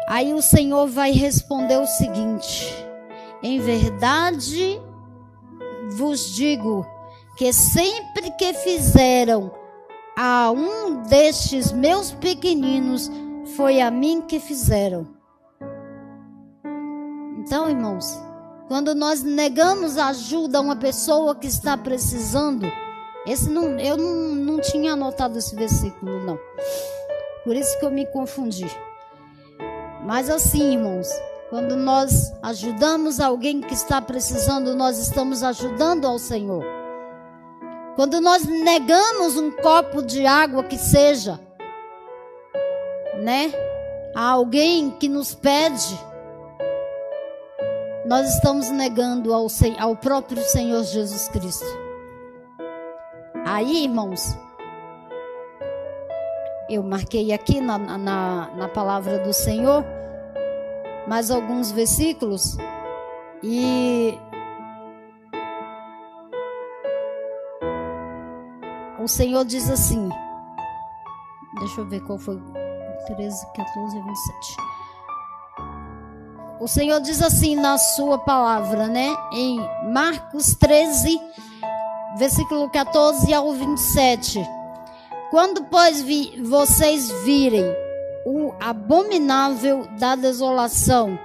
Aí 0.07 0.33
o 0.33 0.41
Senhor 0.41 0.87
vai 0.87 1.11
responder 1.11 1.77
o 1.77 1.87
seguinte: 1.87 2.86
Em 3.41 3.59
verdade 3.59 4.81
vos 5.91 6.33
digo 6.35 6.85
que 7.37 7.53
sempre 7.53 8.31
que 8.31 8.53
fizeram 8.53 9.51
a 10.17 10.51
um 10.51 11.03
destes 11.03 11.71
meus 11.71 12.11
pequeninos, 12.11 13.11
foi 13.55 13.79
a 13.79 13.91
mim 13.91 14.21
que 14.21 14.39
fizeram. 14.39 15.07
Então, 17.37 17.69
irmãos, 17.69 18.19
quando 18.67 18.95
nós 18.95 19.21
negamos 19.21 19.97
ajuda 19.97 20.57
a 20.57 20.61
uma 20.61 20.75
pessoa 20.75 21.35
que 21.35 21.45
está 21.45 21.77
precisando, 21.77 22.65
esse 23.27 23.47
não, 23.49 23.79
eu 23.79 23.95
não, 23.95 24.35
não 24.35 24.59
tinha 24.59 24.93
anotado 24.93 25.37
esse 25.37 25.55
versículo, 25.55 26.19
não. 26.25 26.39
Por 27.43 27.55
isso 27.55 27.77
que 27.79 27.85
eu 27.85 27.91
me 27.91 28.05
confundi. 28.07 28.65
Mas 30.03 30.29
assim, 30.29 30.73
irmãos, 30.73 31.07
quando 31.49 31.77
nós 31.77 32.33
ajudamos 32.41 33.19
alguém 33.19 33.61
que 33.61 33.73
está 33.73 34.01
precisando, 34.01 34.75
nós 34.75 34.97
estamos 34.97 35.43
ajudando 35.43 36.05
ao 36.05 36.19
Senhor. 36.19 36.63
Quando 37.95 38.19
nós 38.19 38.43
negamos 38.45 39.37
um 39.37 39.51
copo 39.51 40.01
de 40.01 40.25
água 40.25 40.63
que 40.63 40.77
seja, 40.77 41.39
né, 43.21 43.51
a 44.13 44.29
alguém 44.29 44.91
que 44.91 45.07
nos 45.07 45.33
pede, 45.33 45.97
nós 48.05 48.35
estamos 48.35 48.69
negando 48.69 49.33
ao, 49.33 49.47
ao 49.79 49.95
próprio 49.95 50.43
Senhor 50.43 50.83
Jesus 50.83 51.29
Cristo. 51.29 51.65
Aí, 53.45 53.85
irmãos, 53.85 54.37
eu 56.69 56.83
marquei 56.83 57.31
aqui 57.31 57.61
na, 57.61 57.77
na, 57.77 58.51
na 58.53 58.67
palavra 58.67 59.19
do 59.19 59.31
Senhor 59.31 59.96
mais 61.07 61.31
alguns 61.31 61.71
versículos 61.71 62.57
e 63.41 64.17
o 68.99 69.07
Senhor 69.07 69.45
diz 69.45 69.69
assim, 69.69 70.09
deixa 71.59 71.81
eu 71.81 71.87
ver 71.87 72.01
qual 72.01 72.17
foi 72.17 72.41
13, 73.07 73.47
14 73.53 73.97
e 73.97 74.01
27. 74.01 74.57
O 76.59 76.67
Senhor 76.67 76.99
diz 76.99 77.21
assim 77.21 77.55
na 77.55 77.77
sua 77.77 78.17
palavra, 78.17 78.87
né? 78.87 79.15
Em 79.31 79.59
Marcos 79.93 80.55
13, 80.55 81.21
versículo 82.17 82.67
14 82.69 83.31
ao 83.31 83.53
27. 83.53 84.43
Quando, 85.29 85.63
pois, 85.65 86.01
vi, 86.01 86.41
vocês 86.41 87.11
virem 87.23 87.63
o 88.29 88.53
abominável 88.59 89.87
da 89.97 90.13
desolação, 90.13 91.17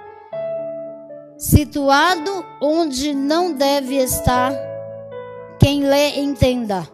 situado 1.36 2.46
onde 2.60 3.12
não 3.12 3.52
deve 3.52 3.96
estar, 3.96 4.54
quem 5.58 5.82
lê 5.82 6.20
entenda. 6.20 6.88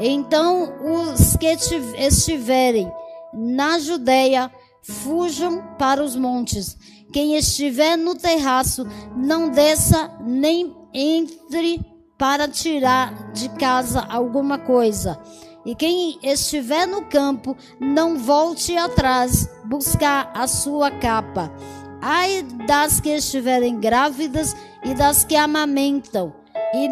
Então 0.00 0.72
os 0.82 1.36
que 1.36 1.54
estiverem 1.98 2.90
na 3.34 3.78
Judeia 3.78 4.50
fujam 4.82 5.62
para 5.78 6.02
os 6.02 6.16
montes. 6.16 6.74
Quem 7.12 7.36
estiver 7.36 7.98
no 7.98 8.14
terraço, 8.14 8.86
não 9.14 9.50
desça 9.50 10.10
nem 10.24 10.74
entre 10.94 11.78
para 12.16 12.48
tirar 12.48 13.32
de 13.32 13.50
casa 13.50 14.00
alguma 14.08 14.56
coisa. 14.56 15.20
E 15.64 15.74
quem 15.74 16.18
estiver 16.22 16.86
no 16.86 17.02
campo 17.02 17.56
não 17.78 18.18
volte 18.18 18.76
atrás 18.76 19.48
buscar 19.64 20.30
a 20.34 20.46
sua 20.46 20.90
capa. 20.90 21.52
Ai 22.00 22.42
das 22.66 23.00
que 23.00 23.10
estiverem 23.10 23.78
grávidas 23.78 24.56
e 24.84 24.92
das 24.92 25.24
que 25.24 25.36
amamentam. 25.36 26.34
E 26.74 26.88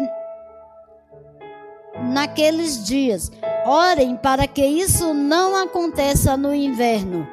naqueles 2.13 2.85
dias, 2.85 3.29
orem 3.65 4.15
para 4.15 4.47
que 4.47 4.65
isso 4.65 5.13
não 5.13 5.55
aconteça 5.55 6.37
no 6.37 6.55
inverno. 6.55 7.27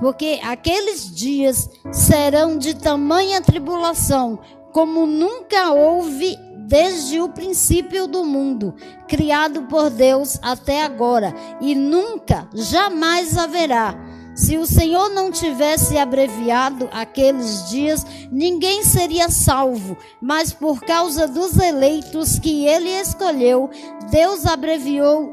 Porque 0.00 0.40
aqueles 0.42 1.14
dias 1.14 1.70
serão 1.92 2.58
de 2.58 2.74
tamanha 2.74 3.40
tribulação, 3.40 4.38
como 4.72 5.06
nunca 5.06 5.72
houve 5.72 6.36
desde 6.68 7.18
o 7.18 7.30
princípio 7.30 8.06
do 8.06 8.26
mundo, 8.26 8.74
criado 9.08 9.62
por 9.62 9.88
Deus 9.88 10.38
até 10.42 10.82
agora, 10.82 11.34
e 11.62 11.74
nunca, 11.74 12.46
jamais 12.52 13.38
haverá. 13.38 13.94
Se 14.34 14.58
o 14.58 14.66
Senhor 14.66 15.08
não 15.08 15.32
tivesse 15.32 15.96
abreviado 15.96 16.88
aqueles 16.92 17.70
dias, 17.70 18.06
ninguém 18.30 18.84
seria 18.84 19.30
salvo, 19.30 19.96
mas 20.20 20.52
por 20.52 20.80
causa 20.82 21.26
dos 21.26 21.56
eleitos 21.56 22.38
que 22.38 22.66
ele 22.66 22.90
escolheu, 22.90 23.70
Deus 24.10 24.44
abreviou 24.44 25.32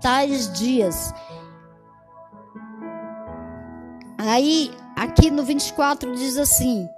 tais 0.00 0.52
dias. 0.52 1.14
Aí, 4.18 4.72
aqui 4.96 5.30
no 5.30 5.44
24 5.44 6.14
diz 6.16 6.36
assim: 6.36 6.88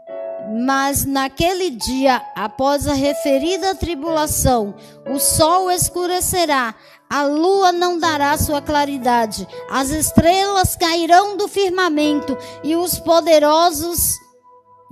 mas 0.51 1.05
naquele 1.05 1.71
dia, 1.71 2.21
após 2.35 2.89
a 2.89 2.93
referida 2.93 3.75
tribulação, 3.75 4.75
o 5.09 5.19
sol 5.19 5.71
escurecerá, 5.71 6.75
a 7.09 7.25
lua 7.25 7.73
não 7.73 7.99
dará 7.99 8.37
sua 8.37 8.61
claridade, 8.61 9.47
as 9.71 9.91
estrelas 9.91 10.77
cairão 10.77 11.37
do 11.37 11.47
firmamento 11.47 12.37
e 12.63 12.75
os 12.75 12.99
poderosos 12.99 14.19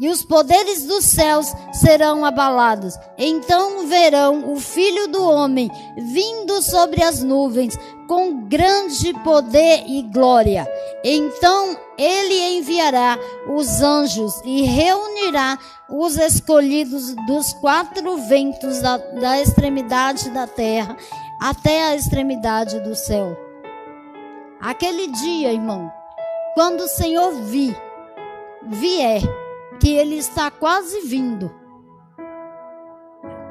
e 0.01 0.09
os 0.09 0.23
poderes 0.23 0.85
dos 0.85 1.05
céus 1.05 1.53
serão 1.73 2.25
abalados. 2.25 2.95
Então 3.17 3.87
verão 3.89 4.53
o 4.53 4.61
Filho 4.61 5.09
do 5.09 5.29
Homem 5.29 5.69
vindo 5.97 6.63
sobre 6.63 7.03
as 7.03 7.23
nuvens 7.23 7.77
com 8.07 8.47
grande 8.49 9.13
poder 9.25 9.85
e 9.89 10.03
glória. 10.03 10.69
Então 11.05 11.77
ele 11.99 12.59
enviará 12.59 13.19
os 13.49 13.83
anjos 13.83 14.41
e 14.45 14.63
reunirá 14.63 15.59
os 15.89 16.17
escolhidos 16.17 17.15
dos 17.27 17.53
quatro 17.55 18.17
ventos 18.19 18.81
da, 18.81 18.97
da 18.97 19.41
extremidade 19.41 20.31
da 20.31 20.47
terra 20.47 20.97
até 21.41 21.89
a 21.89 21.97
extremidade 21.97 22.79
do 22.81 22.95
céu. 22.95 23.37
Aquele 24.61 25.09
dia, 25.09 25.53
irmão, 25.53 25.93
quando 26.55 26.81
o 26.81 26.89
Senhor 26.89 27.33
vir, 27.43 27.77
vier, 28.67 29.23
que 29.81 29.91
ele 29.91 30.17
está 30.17 30.51
quase 30.51 31.01
vindo. 31.03 31.53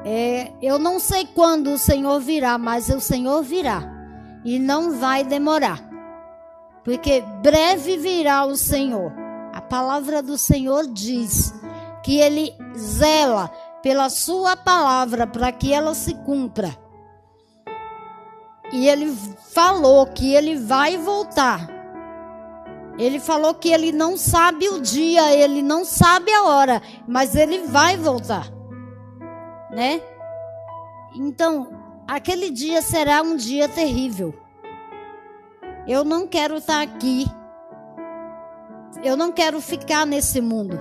É, 0.04 0.52
eu 0.62 0.78
não 0.78 0.98
sei 0.98 1.26
quando 1.34 1.72
o 1.72 1.78
Senhor 1.78 2.20
virá, 2.20 2.56
mas 2.56 2.88
o 2.88 3.00
Senhor 3.00 3.42
virá 3.42 3.82
e 4.44 4.58
não 4.58 4.92
vai 4.92 5.24
demorar, 5.24 5.80
porque 6.88 7.22
breve 7.42 7.98
virá 7.98 8.46
o 8.46 8.56
Senhor. 8.56 9.12
A 9.52 9.60
palavra 9.60 10.22
do 10.22 10.38
Senhor 10.38 10.86
diz 10.86 11.52
que 12.02 12.18
ele 12.18 12.56
zela 12.74 13.48
pela 13.82 14.08
sua 14.08 14.56
palavra 14.56 15.26
para 15.26 15.52
que 15.52 15.70
ela 15.70 15.92
se 15.92 16.14
cumpra. 16.14 16.74
E 18.72 18.88
ele 18.88 19.14
falou 19.52 20.06
que 20.06 20.32
ele 20.32 20.56
vai 20.56 20.96
voltar. 20.96 21.68
Ele 22.98 23.20
falou 23.20 23.52
que 23.52 23.68
ele 23.70 23.92
não 23.92 24.16
sabe 24.16 24.70
o 24.70 24.80
dia, 24.80 25.34
ele 25.34 25.60
não 25.60 25.84
sabe 25.84 26.32
a 26.32 26.44
hora, 26.44 26.80
mas 27.06 27.36
ele 27.36 27.66
vai 27.66 27.98
voltar. 27.98 28.50
Né? 29.70 30.00
Então, 31.14 31.68
aquele 32.06 32.48
dia 32.48 32.80
será 32.80 33.20
um 33.20 33.36
dia 33.36 33.68
terrível. 33.68 34.47
Eu 35.88 36.04
não 36.04 36.26
quero 36.26 36.56
estar 36.56 36.82
aqui. 36.82 37.24
Eu 39.02 39.16
não 39.16 39.32
quero 39.32 39.58
ficar 39.58 40.04
nesse 40.04 40.38
mundo. 40.38 40.78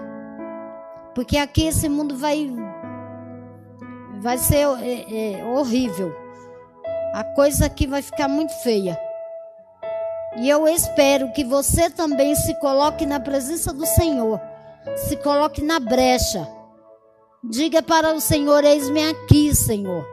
Porque 1.16 1.38
aqui 1.38 1.66
esse 1.66 1.88
mundo 1.88 2.18
vai 2.18 2.54
vai 4.20 4.38
ser 4.38 4.68
é, 4.82 5.40
é, 5.40 5.46
horrível. 5.46 6.14
A 7.14 7.24
coisa 7.24 7.68
aqui 7.68 7.88
vai 7.88 8.02
ficar 8.02 8.28
muito 8.28 8.52
feia. 8.62 9.00
E 10.36 10.50
eu 10.50 10.68
espero 10.68 11.32
que 11.32 11.46
você 11.46 11.90
também 11.90 12.36
se 12.36 12.54
coloque 12.60 13.06
na 13.06 13.20
presença 13.20 13.72
do 13.72 13.86
Senhor, 13.86 14.42
se 15.08 15.16
coloque 15.18 15.64
na 15.64 15.80
brecha. 15.80 16.46
Diga 17.42 17.82
para 17.82 18.14
o 18.14 18.20
Senhor: 18.20 18.66
Eis-me 18.66 19.08
aqui, 19.08 19.56
Senhor, 19.56 20.06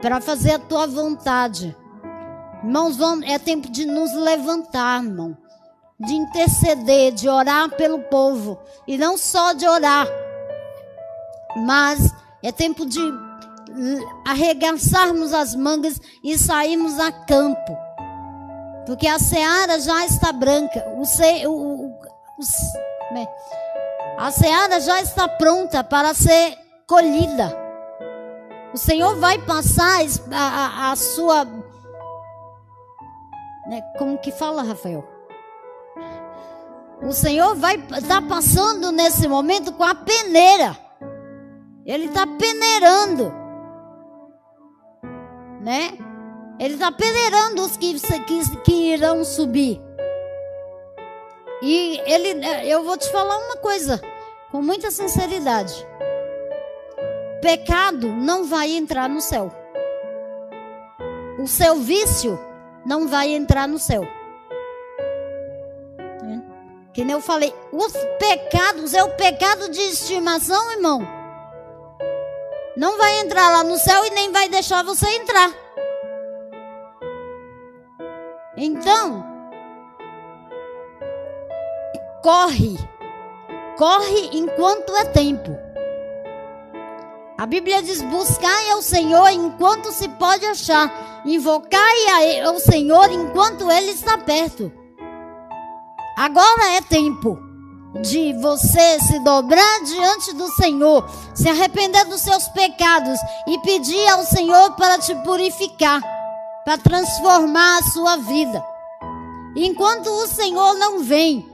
para 0.00 0.20
fazer 0.20 0.52
a 0.52 0.58
tua 0.60 0.86
vontade. 0.86 1.76
Irmãos, 2.62 2.96
vamos, 2.96 3.28
é 3.28 3.38
tempo 3.38 3.70
de 3.70 3.84
nos 3.86 4.12
levantar, 4.12 5.02
irmão, 5.02 5.36
de 5.98 6.14
interceder, 6.14 7.12
de 7.12 7.28
orar 7.28 7.70
pelo 7.70 8.00
povo, 8.00 8.58
e 8.86 8.96
não 8.96 9.16
só 9.16 9.52
de 9.52 9.66
orar, 9.66 10.06
mas 11.56 12.12
é 12.42 12.52
tempo 12.52 12.86
de 12.86 13.00
arregaçarmos 14.26 15.32
as 15.32 15.54
mangas 15.54 16.00
e 16.22 16.36
sairmos 16.38 16.98
a 17.00 17.10
campo 17.10 17.76
porque 18.86 19.06
a 19.06 19.18
seara 19.18 19.80
já 19.80 20.04
está 20.04 20.32
branca. 20.32 20.84
O, 20.96 21.02
o, 21.02 21.50
o, 21.50 21.86
o 21.86 23.14
né? 23.14 23.28
a 24.18 24.30
seara 24.30 24.80
já 24.80 25.00
está 25.00 25.28
pronta 25.28 25.84
para 25.84 26.14
ser 26.14 26.58
colhida. 26.86 27.56
O 28.74 28.78
Senhor 28.78 29.16
vai 29.16 29.38
passar 29.38 30.00
a, 30.32 30.88
a, 30.88 30.92
a 30.92 30.96
sua. 30.96 31.61
Né? 33.72 33.80
Como 33.96 34.18
que 34.18 34.30
fala, 34.30 34.62
Rafael? 34.62 35.02
O 37.02 37.10
Senhor 37.10 37.56
vai 37.56 37.76
estar 37.76 38.20
tá 38.20 38.20
passando 38.20 38.92
nesse 38.92 39.26
momento 39.26 39.72
com 39.72 39.82
a 39.82 39.94
peneira. 39.94 40.76
Ele 41.86 42.04
está 42.04 42.26
peneirando. 42.26 43.32
Né? 45.62 45.96
Ele 46.60 46.74
está 46.74 46.92
peneirando 46.92 47.62
os 47.62 47.78
que, 47.78 47.98
que, 47.98 48.60
que 48.60 48.92
irão 48.92 49.24
subir. 49.24 49.80
E 51.62 51.98
ele, 52.04 52.44
eu 52.70 52.84
vou 52.84 52.98
te 52.98 53.10
falar 53.10 53.38
uma 53.38 53.56
coisa, 53.56 54.02
com 54.50 54.60
muita 54.60 54.90
sinceridade. 54.90 55.74
Pecado 57.40 58.06
não 58.08 58.44
vai 58.44 58.70
entrar 58.72 59.08
no 59.08 59.22
céu. 59.22 59.50
O 61.38 61.46
seu 61.46 61.76
vício 61.76 62.38
não 62.84 63.08
vai 63.08 63.30
entrar 63.34 63.66
no 63.68 63.78
céu. 63.78 64.06
Que 66.92 67.04
nem 67.04 67.14
eu 67.14 67.22
falei, 67.22 67.54
os 67.72 67.92
pecados 68.18 68.92
é 68.92 69.02
o 69.02 69.16
pecado 69.16 69.70
de 69.70 69.80
estimação, 69.80 70.72
irmão. 70.72 71.00
Não 72.76 72.98
vai 72.98 73.20
entrar 73.20 73.50
lá 73.50 73.64
no 73.64 73.78
céu 73.78 74.04
e 74.04 74.10
nem 74.10 74.30
vai 74.30 74.48
deixar 74.48 74.84
você 74.84 75.06
entrar. 75.08 75.50
Então, 78.56 79.24
corre, 82.22 82.76
corre 83.78 84.30
enquanto 84.34 84.94
é 84.94 85.04
tempo. 85.06 85.71
A 87.42 87.46
Bíblia 87.46 87.82
diz: 87.82 88.00
buscai 88.02 88.70
ao 88.70 88.80
Senhor 88.80 89.28
enquanto 89.30 89.90
se 89.90 90.08
pode 90.10 90.46
achar, 90.46 91.22
invocai 91.26 92.40
ao 92.40 92.56
Senhor 92.60 93.10
enquanto 93.10 93.68
Ele 93.68 93.90
está 93.90 94.16
perto. 94.16 94.70
Agora 96.16 96.74
é 96.76 96.80
tempo 96.82 97.36
de 98.00 98.32
você 98.34 99.00
se 99.00 99.18
dobrar 99.24 99.82
diante 99.82 100.32
do 100.34 100.46
Senhor, 100.52 101.04
se 101.34 101.48
arrepender 101.48 102.04
dos 102.04 102.20
seus 102.20 102.46
pecados 102.46 103.18
e 103.48 103.58
pedir 103.58 104.08
ao 104.10 104.22
Senhor 104.22 104.76
para 104.76 104.98
te 104.98 105.12
purificar 105.24 106.00
para 106.64 106.78
transformar 106.78 107.78
a 107.78 107.90
sua 107.90 108.18
vida. 108.18 108.64
Enquanto 109.56 110.06
o 110.06 110.28
Senhor 110.28 110.74
não 110.74 111.00
vem, 111.00 111.44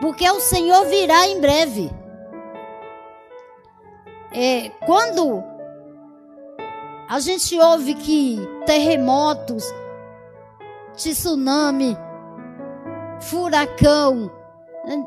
porque 0.00 0.30
o 0.30 0.38
Senhor 0.38 0.86
virá 0.86 1.26
em 1.26 1.40
breve. 1.40 1.95
É, 4.38 4.68
quando 4.84 5.42
a 7.08 7.18
gente 7.20 7.58
ouve 7.58 7.94
que 7.94 8.38
terremotos, 8.66 9.64
tsunami, 10.94 11.96
furacão, 13.18 14.30
né? 14.84 15.06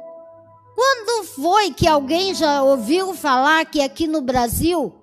quando 0.76 1.26
foi 1.28 1.72
que 1.72 1.88
alguém 1.88 2.34
já 2.34 2.64
ouviu 2.64 3.14
falar 3.14 3.64
que 3.66 3.84
aqui 3.84 4.08
no 4.08 4.20
Brasil 4.20 4.96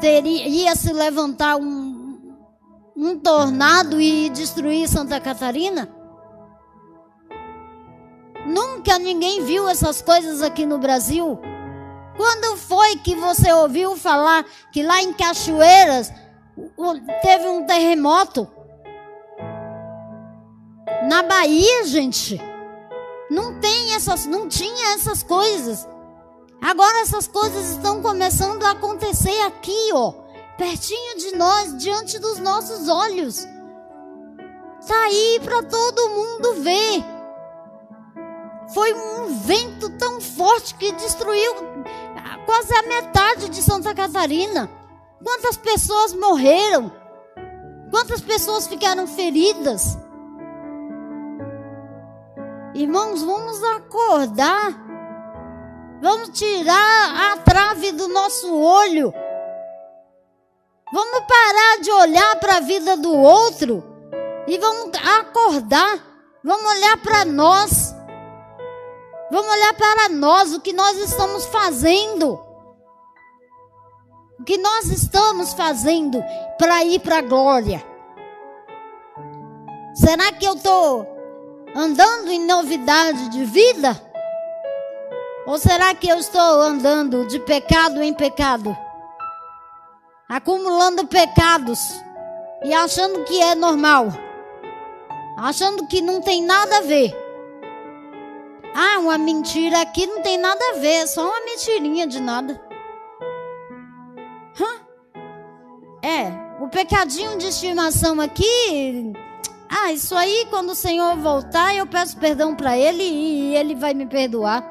teria, 0.00 0.48
ia 0.48 0.74
se 0.74 0.92
levantar 0.92 1.58
um 1.58 1.90
um 2.96 3.16
tornado 3.16 4.00
e 4.00 4.28
destruir 4.30 4.88
Santa 4.88 5.20
Catarina? 5.20 5.88
Nunca 8.44 8.98
ninguém 8.98 9.44
viu 9.44 9.68
essas 9.68 10.02
coisas 10.02 10.42
aqui 10.42 10.66
no 10.66 10.76
Brasil. 10.76 11.38
Quando 12.20 12.54
foi 12.58 12.96
que 12.96 13.14
você 13.14 13.50
ouviu 13.50 13.96
falar 13.96 14.44
que 14.70 14.82
lá 14.82 15.00
em 15.00 15.10
Cachoeiras 15.10 16.12
teve 17.22 17.48
um 17.48 17.64
terremoto? 17.64 18.46
Na 21.08 21.22
Bahia, 21.22 21.86
gente, 21.86 22.38
não 23.30 23.58
tem 23.58 23.94
essas, 23.94 24.26
não 24.26 24.46
tinha 24.48 24.92
essas 24.92 25.22
coisas. 25.22 25.88
Agora 26.60 27.00
essas 27.00 27.26
coisas 27.26 27.70
estão 27.70 28.02
começando 28.02 28.64
a 28.64 28.72
acontecer 28.72 29.40
aqui, 29.46 29.88
ó, 29.94 30.12
pertinho 30.58 31.16
de 31.16 31.36
nós, 31.36 31.74
diante 31.78 32.18
dos 32.18 32.38
nossos 32.38 32.86
olhos. 32.86 33.46
Tá 34.86 35.04
aí 35.04 35.40
para 35.42 35.62
todo 35.62 36.10
mundo 36.10 36.54
ver. 36.56 37.19
Foi 38.74 38.92
um 38.94 39.34
vento 39.40 39.90
tão 39.98 40.20
forte 40.20 40.74
que 40.74 40.92
destruiu 40.92 41.54
quase 42.46 42.74
a 42.74 42.82
metade 42.82 43.48
de 43.48 43.62
Santa 43.62 43.94
Catarina. 43.94 44.70
Quantas 45.22 45.56
pessoas 45.56 46.12
morreram? 46.14 46.92
Quantas 47.90 48.20
pessoas 48.20 48.66
ficaram 48.66 49.06
feridas? 49.06 49.98
Irmãos, 52.74 53.22
vamos 53.22 53.62
acordar. 53.64 54.72
Vamos 56.00 56.30
tirar 56.30 57.32
a 57.32 57.36
trave 57.38 57.92
do 57.92 58.08
nosso 58.08 58.54
olho. 58.54 59.12
Vamos 60.92 61.20
parar 61.20 61.80
de 61.82 61.90
olhar 61.90 62.36
para 62.36 62.56
a 62.56 62.60
vida 62.60 62.96
do 62.96 63.12
outro 63.12 63.84
e 64.46 64.56
vamos 64.58 64.90
acordar. 65.18 65.98
Vamos 66.42 66.64
olhar 66.72 66.96
para 66.96 67.24
nós. 67.24 67.89
Vamos 69.30 69.52
olhar 69.52 69.74
para 69.74 70.08
nós, 70.08 70.52
o 70.52 70.60
que 70.60 70.72
nós 70.72 70.96
estamos 70.98 71.44
fazendo. 71.46 72.40
O 74.38 74.44
que 74.44 74.58
nós 74.58 74.86
estamos 74.86 75.52
fazendo 75.52 76.22
para 76.58 76.82
ir 76.84 76.98
para 77.00 77.18
a 77.18 77.22
glória. 77.22 77.84
Será 79.94 80.32
que 80.32 80.46
eu 80.46 80.54
estou 80.54 81.06
andando 81.74 82.30
em 82.30 82.44
novidade 82.44 83.28
de 83.28 83.44
vida? 83.44 84.00
Ou 85.46 85.58
será 85.58 85.94
que 85.94 86.08
eu 86.08 86.16
estou 86.16 86.60
andando 86.60 87.26
de 87.26 87.38
pecado 87.40 88.02
em 88.02 88.14
pecado? 88.14 88.76
Acumulando 90.28 91.06
pecados 91.06 91.78
e 92.62 92.72
achando 92.72 93.24
que 93.24 93.40
é 93.40 93.54
normal, 93.54 94.08
achando 95.36 95.86
que 95.86 96.00
não 96.00 96.20
tem 96.20 96.42
nada 96.42 96.78
a 96.78 96.82
ver. 96.82 97.19
Ah, 98.74 98.98
uma 99.00 99.18
mentira 99.18 99.80
aqui 99.80 100.06
não 100.06 100.22
tem 100.22 100.38
nada 100.38 100.60
a 100.70 100.78
ver, 100.78 101.06
só 101.06 101.28
uma 101.28 101.44
mentirinha 101.44 102.06
de 102.06 102.20
nada. 102.20 102.60
Hã? 104.60 104.86
É, 106.02 106.62
o 106.62 106.68
pecadinho 106.68 107.36
de 107.36 107.48
estimação 107.48 108.20
aqui. 108.20 109.12
Ah, 109.68 109.92
isso 109.92 110.14
aí, 110.14 110.46
quando 110.50 110.70
o 110.70 110.74
Senhor 110.74 111.16
voltar, 111.16 111.74
eu 111.74 111.86
peço 111.86 112.16
perdão 112.18 112.54
para 112.54 112.76
Ele 112.76 113.02
e 113.02 113.56
Ele 113.56 113.74
vai 113.74 113.94
me 113.94 114.06
perdoar. 114.06 114.64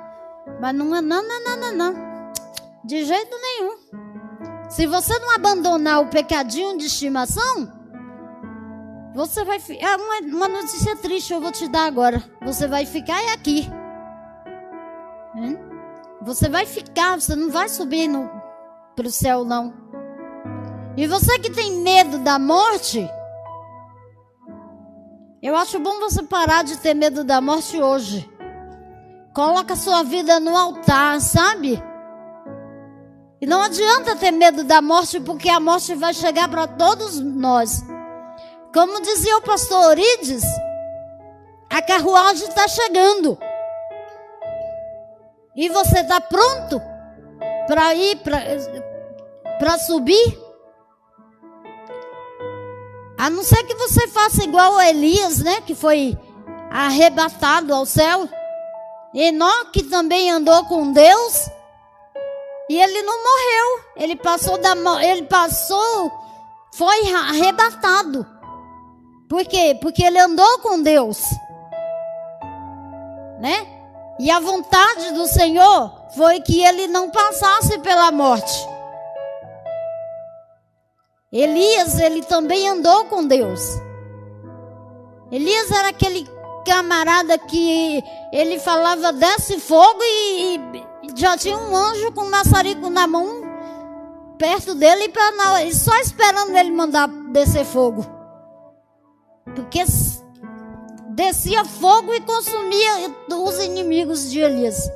Mas 0.60 0.76
não 0.76 0.86
não, 0.86 1.02
não, 1.02 1.44
não, 1.44 1.58
não, 1.58 1.76
não. 1.76 2.32
De 2.84 3.06
jeito 3.06 3.38
nenhum. 3.38 3.78
Se 4.70 4.86
você 4.86 5.18
não 5.20 5.32
abandonar 5.32 6.02
o 6.02 6.08
pecadinho 6.08 6.78
de 6.78 6.86
estimação, 6.86 7.72
você 9.16 9.44
vai 9.44 9.60
ficar. 9.60 9.86
É 9.86 9.96
uma, 9.96 10.20
uma 10.36 10.48
notícia 10.48 10.96
triste 10.96 11.34
eu 11.34 11.42
vou 11.42 11.52
te 11.52 11.68
dar 11.68 11.86
agora. 11.86 12.24
Você 12.42 12.68
vai 12.68 12.86
ficar 12.86 13.20
aqui. 13.34 13.70
Você 16.22 16.50
vai 16.50 16.66
ficar, 16.66 17.20
você 17.20 17.36
não 17.36 17.50
vai 17.50 17.70
subir 17.70 18.10
para 18.96 19.08
o 19.08 19.12
céu, 19.12 19.46
não. 19.46 19.74
E 20.98 21.08
você 21.08 21.40
que 21.40 21.50
tem 21.50 21.78
medo 21.78 22.20
da 22.20 22.38
morte, 22.38 23.10
eu 25.42 25.56
acho 25.56 25.80
bom 25.80 26.00
você 26.00 26.22
parar 26.24 26.64
de 26.64 26.78
ter 26.78 26.94
medo 26.94 27.24
da 27.24 27.40
morte 27.40 27.82
hoje. 27.82 28.30
Coloca 29.34 29.76
sua 29.76 30.04
vida 30.04 30.40
no 30.40 30.58
altar, 30.58 31.22
sabe? 31.22 31.82
E 33.40 33.46
não 33.46 33.62
adianta 33.62 34.18
ter 34.18 34.32
medo 34.32 34.66
da 34.66 34.82
morte, 34.82 35.22
porque 35.22 35.48
a 35.48 35.62
morte 35.62 35.96
vai 35.96 36.14
chegar 36.14 36.50
para 36.50 36.68
todos 36.68 37.20
nós. 37.22 37.82
Como 38.74 39.02
dizia 39.02 39.38
o 39.38 39.42
pastor 39.42 39.92
Orides, 39.92 40.44
a 41.70 41.82
carruagem 41.82 42.50
está 42.50 42.68
chegando. 42.68 43.38
E 45.60 45.68
você 45.68 46.00
está 46.00 46.22
pronto 46.22 46.82
para 47.68 47.94
ir 47.94 48.18
para 49.60 49.78
subir? 49.80 50.40
A 53.18 53.30
não 53.30 53.44
ser 53.44 53.64
que 53.64 53.76
você 53.76 54.08
faça 54.08 54.42
igual 54.46 54.78
a 54.78 54.88
Elias, 54.88 55.40
né? 55.40 55.60
Que 55.60 55.76
foi 55.76 56.18
arrebatado 56.72 57.76
ao 57.76 57.86
céu. 57.86 58.30
Enoque 59.14 59.84
também 59.84 60.32
andou 60.32 60.64
com 60.64 60.94
Deus. 60.94 61.50
E 62.70 62.82
ele 62.82 63.02
não 63.02 63.18
morreu. 63.22 63.84
Ele 63.98 64.16
passou 64.16 64.58
da 64.58 64.72
ele 65.04 65.24
passou 65.24 66.10
foi 66.74 67.12
arrebatado. 67.12 68.26
Por 69.28 69.44
quê? 69.44 69.78
Porque 69.82 70.06
ele 70.06 70.20
andou 70.20 70.60
com 70.60 70.82
Deus. 70.82 71.20
Né? 73.42 73.79
E 74.20 74.30
a 74.30 74.40
vontade 74.40 75.14
do 75.14 75.26
Senhor 75.26 75.92
foi 76.16 76.42
que 76.42 76.62
ele 76.62 76.88
não 76.88 77.10
passasse 77.10 77.80
pela 77.80 78.12
morte. 78.12 78.68
Elias, 81.32 81.98
ele 82.00 82.22
também 82.24 82.68
andou 82.68 83.06
com 83.06 83.26
Deus. 83.26 83.62
Elias 85.32 85.72
era 85.72 85.90
aquele 85.90 86.28
camarada 86.66 87.38
que 87.38 88.04
ele 88.34 88.60
falava 88.60 89.14
desce 89.14 89.60
fogo 89.60 90.00
e, 90.02 90.56
e 91.04 91.16
já 91.16 91.38
tinha 91.38 91.58
um 91.58 91.76
anjo 91.76 92.12
com 92.12 92.22
um 92.22 92.30
maçarico 92.30 92.90
na 92.90 93.08
mão 93.08 93.50
perto 94.38 94.74
dele 94.74 95.10
para 95.10 95.72
só 95.74 95.96
esperando 95.98 96.56
ele 96.56 96.72
mandar 96.72 97.08
descer 97.08 97.66
fogo. 97.66 98.06
Porque 99.56 99.84
descia 101.20 101.66
fogo 101.66 102.14
e 102.14 102.22
consumia 102.22 103.14
os 103.30 103.60
inimigos 103.60 104.32
de 104.32 104.40
Elias. 104.40 104.90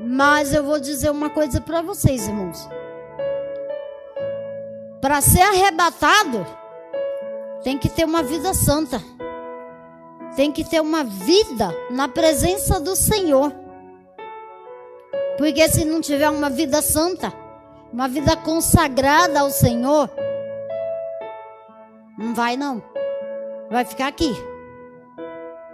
Mas 0.00 0.52
eu 0.52 0.64
vou 0.64 0.80
dizer 0.80 1.10
uma 1.10 1.30
coisa 1.30 1.60
para 1.60 1.80
vocês, 1.80 2.26
irmãos. 2.26 2.68
Para 5.00 5.20
ser 5.20 5.42
arrebatado, 5.42 6.44
tem 7.62 7.78
que 7.78 7.88
ter 7.88 8.04
uma 8.04 8.24
vida 8.24 8.52
santa. 8.52 9.00
Tem 10.34 10.50
que 10.50 10.64
ter 10.64 10.80
uma 10.80 11.04
vida 11.04 11.72
na 11.88 12.08
presença 12.08 12.80
do 12.80 12.96
Senhor. 12.96 13.52
Porque 15.38 15.68
se 15.68 15.84
não 15.84 16.00
tiver 16.00 16.30
uma 16.30 16.50
vida 16.50 16.82
santa, 16.82 17.32
uma 17.92 18.08
vida 18.08 18.36
consagrada 18.36 19.38
ao 19.38 19.50
Senhor, 19.50 20.10
não 22.18 22.34
vai 22.34 22.56
não 22.56 22.82
vai 23.74 23.84
ficar 23.84 24.06
aqui. 24.06 24.32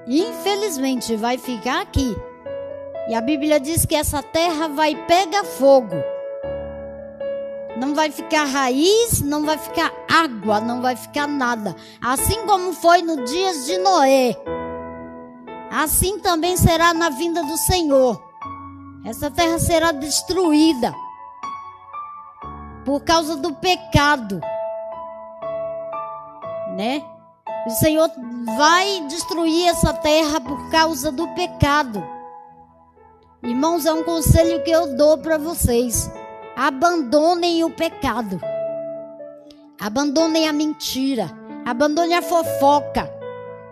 Infelizmente, 0.07 1.15
vai 1.17 1.37
ficar 1.37 1.83
aqui. 1.83 2.17
E 3.11 3.15
a 3.15 3.21
Bíblia 3.21 3.61
diz 3.61 3.85
que 3.85 3.95
essa 3.95 4.23
terra 4.23 4.69
vai 4.69 4.97
pegar 5.07 5.45
fogo. 5.45 5.97
Não 7.77 7.95
vai 7.95 8.11
ficar 8.11 8.45
raiz, 8.45 9.21
não 9.21 9.45
vai 9.45 9.59
ficar 9.59 9.93
água, 10.11 10.61
não 10.61 10.81
vai 10.81 10.97
ficar 10.97 11.27
nada. 11.27 11.77
Assim 12.01 12.47
como 12.47 12.73
foi 12.73 13.03
no 13.03 13.23
dias 13.23 13.67
de 13.67 13.77
Noé. 13.77 14.35
Assim 15.71 16.19
também 16.21 16.57
será 16.57 16.95
na 16.95 17.11
vinda 17.11 17.43
do 17.43 17.57
Senhor. 17.59 18.19
Essa 19.05 19.31
terra 19.31 19.59
será 19.59 19.93
destruída 19.93 20.95
por 22.83 23.03
causa 23.03 23.37
do 23.37 23.53
pecado. 23.53 24.41
Né? 26.75 27.10
O 27.67 27.71
Senhor 27.71 28.11
vai 28.57 29.05
destruir 29.09 29.69
essa 29.69 29.93
terra 29.93 30.41
por 30.41 30.71
causa 30.71 31.13
do 31.13 31.29
pecado. 31.29 32.03
Irmãos, 33.43 33.87
é 33.87 33.93
um 33.93 34.03
conselho 34.03 34.63
que 34.63 34.71
eu 34.71 34.97
dou 34.97 35.19
para 35.19 35.39
vocês. 35.39 36.11
Abandonem 36.57 37.65
o 37.65 37.71
pecado. 37.71 38.41
Abandonem 39.81 40.49
a 40.49 40.53
mentira. 40.53 41.31
Abandonem 41.65 42.17
a 42.17 42.23
fofoca. 42.23 43.11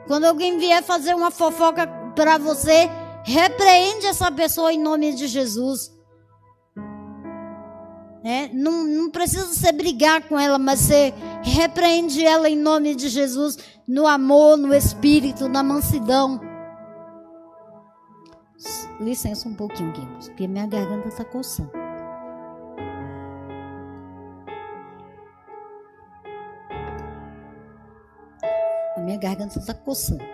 Quando 0.07 0.25
alguém 0.25 0.59
vier 0.59 0.83
fazer 0.83 1.15
uma 1.15 1.31
fofoca 1.31 1.87
para 2.15 2.39
você, 2.39 2.89
repreende 3.25 4.07
essa 4.07 4.31
pessoa 4.31 4.73
em 4.73 4.79
nome 4.79 5.13
de 5.13 5.27
Jesus. 5.27 5.98
Né? 8.23 8.51
Não, 8.53 8.85
não 8.85 9.11
precisa 9.11 9.47
você 9.47 9.71
brigar 9.71 10.29
com 10.29 10.39
ela, 10.39 10.59
mas 10.59 10.81
você 10.81 11.15
repreende 11.43 12.25
ela 12.25 12.49
em 12.49 12.57
nome 12.57 12.95
de 12.95 13.09
Jesus, 13.09 13.57
no 13.87 14.07
amor, 14.07 14.57
no 14.57 14.75
espírito, 14.75 15.49
na 15.49 15.63
mansidão. 15.63 16.41
Licença 19.01 19.49
um 19.49 19.55
pouquinho, 19.55 19.93
Guilherme, 19.93 20.17
porque 20.19 20.49
minha 20.49 20.67
garganta 20.67 21.09
está 21.09 21.25
coçando. 21.25 21.71
A 28.97 29.01
minha 29.01 29.17
garganta 29.17 29.61
está 29.61 29.73
coçando. 29.73 30.25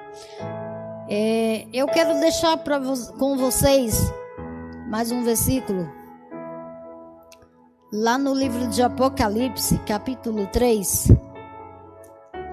É, 1.11 1.67
eu 1.71 1.87
quero 1.87 2.19
deixar 2.19 2.57
pra, 2.57 2.81
com 3.19 3.37
vocês 3.37 4.11
mais 4.89 5.13
um 5.13 5.23
versículo. 5.23 6.04
Lá 7.97 8.19
no 8.19 8.35
livro 8.35 8.67
de 8.67 8.83
Apocalipse, 8.83 9.79
capítulo 9.87 10.49
3, 10.49 11.13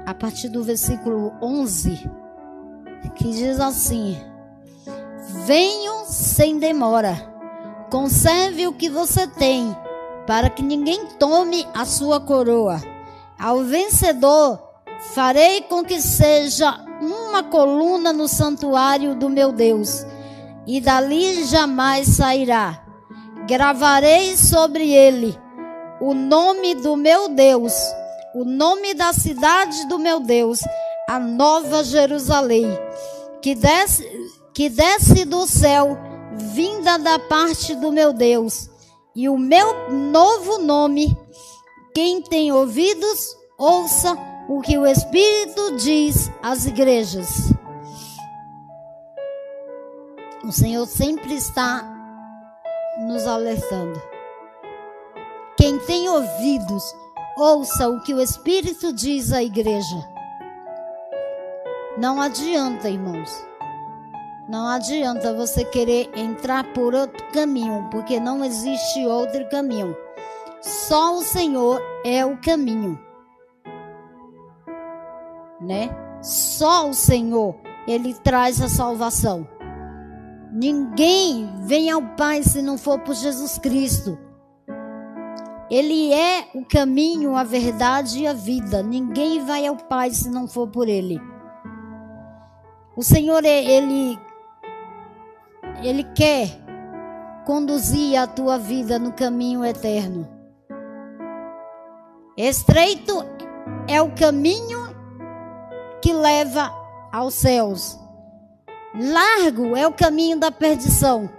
a 0.05 0.13
partir 0.13 0.49
do 0.49 0.63
versículo 0.63 1.33
11, 1.41 2.07
que 3.15 3.23
diz 3.23 3.59
assim: 3.59 4.15
Venham 5.47 6.05
sem 6.05 6.59
demora, 6.59 7.15
conserve 7.89 8.67
o 8.67 8.73
que 8.73 8.87
você 8.87 9.25
tem, 9.25 9.75
para 10.27 10.47
que 10.47 10.61
ninguém 10.61 11.07
tome 11.17 11.67
a 11.73 11.85
sua 11.85 12.19
coroa. 12.19 12.79
Ao 13.39 13.63
vencedor, 13.63 14.61
farei 15.15 15.61
com 15.61 15.83
que 15.83 15.99
seja 15.99 16.85
uma 17.01 17.41
coluna 17.41 18.13
no 18.13 18.27
santuário 18.27 19.15
do 19.15 19.27
meu 19.27 19.51
Deus, 19.51 20.05
e 20.67 20.79
dali 20.79 21.45
jamais 21.45 22.09
sairá. 22.09 22.90
Gravarei 23.51 24.37
sobre 24.37 24.93
ele 24.93 25.37
o 25.99 26.13
nome 26.13 26.73
do 26.73 26.95
meu 26.95 27.27
Deus, 27.27 27.73
o 28.33 28.45
nome 28.45 28.93
da 28.93 29.11
cidade 29.11 29.89
do 29.89 29.99
meu 29.99 30.21
Deus, 30.21 30.61
a 31.09 31.19
nova 31.19 31.83
Jerusalém, 31.83 32.65
que 33.41 33.53
desce 33.53 34.09
que 34.53 34.69
desce 34.69 35.25
do 35.25 35.45
céu, 35.45 35.97
vinda 36.53 36.97
da 36.97 37.19
parte 37.19 37.75
do 37.75 37.91
meu 37.91 38.13
Deus, 38.13 38.69
e 39.13 39.27
o 39.27 39.37
meu 39.37 39.89
novo 39.89 40.59
nome. 40.59 41.13
Quem 41.93 42.21
tem 42.21 42.53
ouvidos, 42.53 43.35
ouça 43.59 44.17
o 44.47 44.61
que 44.61 44.77
o 44.77 44.87
Espírito 44.87 45.75
diz 45.75 46.31
às 46.41 46.65
igrejas. 46.65 47.51
O 50.41 50.53
Senhor 50.53 50.87
sempre 50.87 51.33
está 51.33 51.90
nos 53.01 53.27
alertando. 53.27 54.01
Quem 55.57 55.77
tem 55.79 56.09
ouvidos, 56.09 56.83
ouça 57.37 57.89
o 57.89 58.01
que 58.01 58.13
o 58.13 58.21
Espírito 58.21 58.93
diz 58.93 59.31
à 59.31 59.43
igreja. 59.43 60.07
Não 61.97 62.21
adianta, 62.21 62.89
irmãos 62.89 63.51
não 64.51 64.67
adianta 64.67 65.33
você 65.33 65.63
querer 65.63 66.11
entrar 66.13 66.73
por 66.73 66.93
outro 66.93 67.25
caminho, 67.31 67.87
porque 67.89 68.19
não 68.19 68.43
existe 68.43 69.05
outro 69.05 69.47
caminho. 69.47 69.95
Só 70.59 71.15
o 71.15 71.21
Senhor 71.21 71.81
é 72.03 72.25
o 72.25 72.35
caminho. 72.35 72.99
Né? 75.61 75.89
Só 76.21 76.89
o 76.89 76.93
Senhor, 76.93 77.55
ele 77.87 78.13
traz 78.13 78.61
a 78.61 78.67
salvação. 78.67 79.47
Ninguém 80.51 81.49
vem 81.61 81.89
ao 81.89 82.01
Pai 82.15 82.43
se 82.43 82.61
não 82.61 82.77
for 82.77 82.99
por 82.99 83.15
Jesus 83.15 83.57
Cristo. 83.57 84.17
Ele 85.69 86.11
é 86.13 86.49
o 86.53 86.65
caminho, 86.65 87.37
a 87.37 87.43
verdade 87.43 88.19
e 88.19 88.27
a 88.27 88.33
vida. 88.33 88.83
Ninguém 88.83 89.45
vai 89.45 89.65
ao 89.65 89.77
Pai 89.77 90.11
se 90.11 90.29
não 90.29 90.47
for 90.47 90.67
por 90.67 90.89
ele. 90.89 91.21
O 92.97 93.01
Senhor, 93.01 93.43
ele 93.45 94.19
ele 95.81 96.03
quer 96.13 96.49
conduzir 97.45 98.19
a 98.19 98.27
tua 98.27 98.57
vida 98.57 98.99
no 98.99 99.13
caminho 99.13 99.63
eterno. 99.65 100.27
Estreito 102.37 103.25
é 103.87 104.01
o 104.01 104.11
caminho 104.11 104.79
que 106.01 106.11
leva 106.11 106.71
aos 107.11 107.33
céus. 107.35 108.00
Largo 108.93 109.75
é 109.75 109.87
o 109.87 109.93
caminho 109.93 110.37
da 110.37 110.51
perdição. 110.51 111.29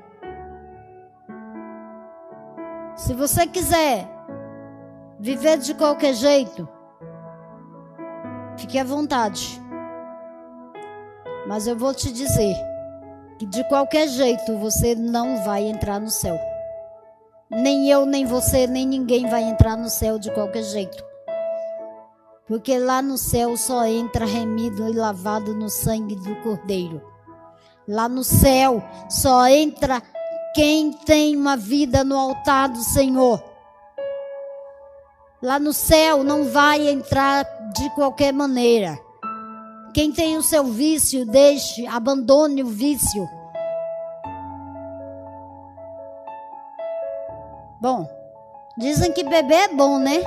Se 2.97 3.13
você 3.13 3.47
quiser 3.47 4.09
viver 5.21 5.59
de 5.59 5.75
qualquer 5.75 6.15
jeito, 6.15 6.67
fique 8.57 8.79
à 8.79 8.85
vontade. 8.85 9.61
Mas 11.47 11.67
eu 11.67 11.77
vou 11.77 11.93
te 11.93 12.11
dizer 12.11 12.57
que 13.39 13.45
de 13.45 13.63
qualquer 13.65 14.09
jeito 14.09 14.57
você 14.57 14.95
não 14.95 15.45
vai 15.45 15.65
entrar 15.65 16.01
no 16.01 16.11
céu. 16.11 16.39
Nem 17.51 17.91
eu, 17.91 18.07
nem 18.07 18.25
você, 18.25 18.67
nem 18.67 18.87
ninguém 18.87 19.29
vai 19.29 19.43
entrar 19.43 19.77
no 19.77 19.91
céu 19.91 20.19
de 20.19 20.31
qualquer 20.31 20.63
jeito. 20.63 21.05
Porque 22.47 22.79
lá 22.79 23.03
no 23.03 23.19
céu 23.19 23.59
só 23.59 23.85
entra 23.85 24.25
remido 24.25 24.89
e 24.89 24.97
lavado 24.97 25.55
no 25.55 25.69
sangue 25.69 26.17
do 26.17 26.35
Cordeiro. 26.37 27.12
Lá 27.87 28.09
no 28.09 28.23
céu 28.23 28.83
só 29.09 29.47
entra 29.49 30.01
quem 30.55 30.93
tem 30.93 31.37
uma 31.37 31.57
vida 31.57 32.05
no 32.05 32.17
altar 32.17 32.69
do 32.69 32.83
Senhor. 32.83 33.43
Lá 35.43 35.59
no 35.59 35.73
céu 35.73 36.23
não 36.23 36.45
vai 36.45 36.89
entrar 36.89 37.45
de 37.73 37.91
qualquer 37.95 38.33
maneira. 38.33 38.99
Quem 39.93 40.13
tem 40.13 40.37
o 40.37 40.43
seu 40.43 40.65
vício, 40.65 41.27
deixe, 41.27 41.87
abandone 41.87 42.63
o 42.63 42.69
vício. 42.69 43.29
Bom, 47.81 48.09
dizem 48.79 49.13
que 49.13 49.25
beber 49.25 49.71
é 49.71 49.75
bom, 49.75 49.99
né? 49.99 50.23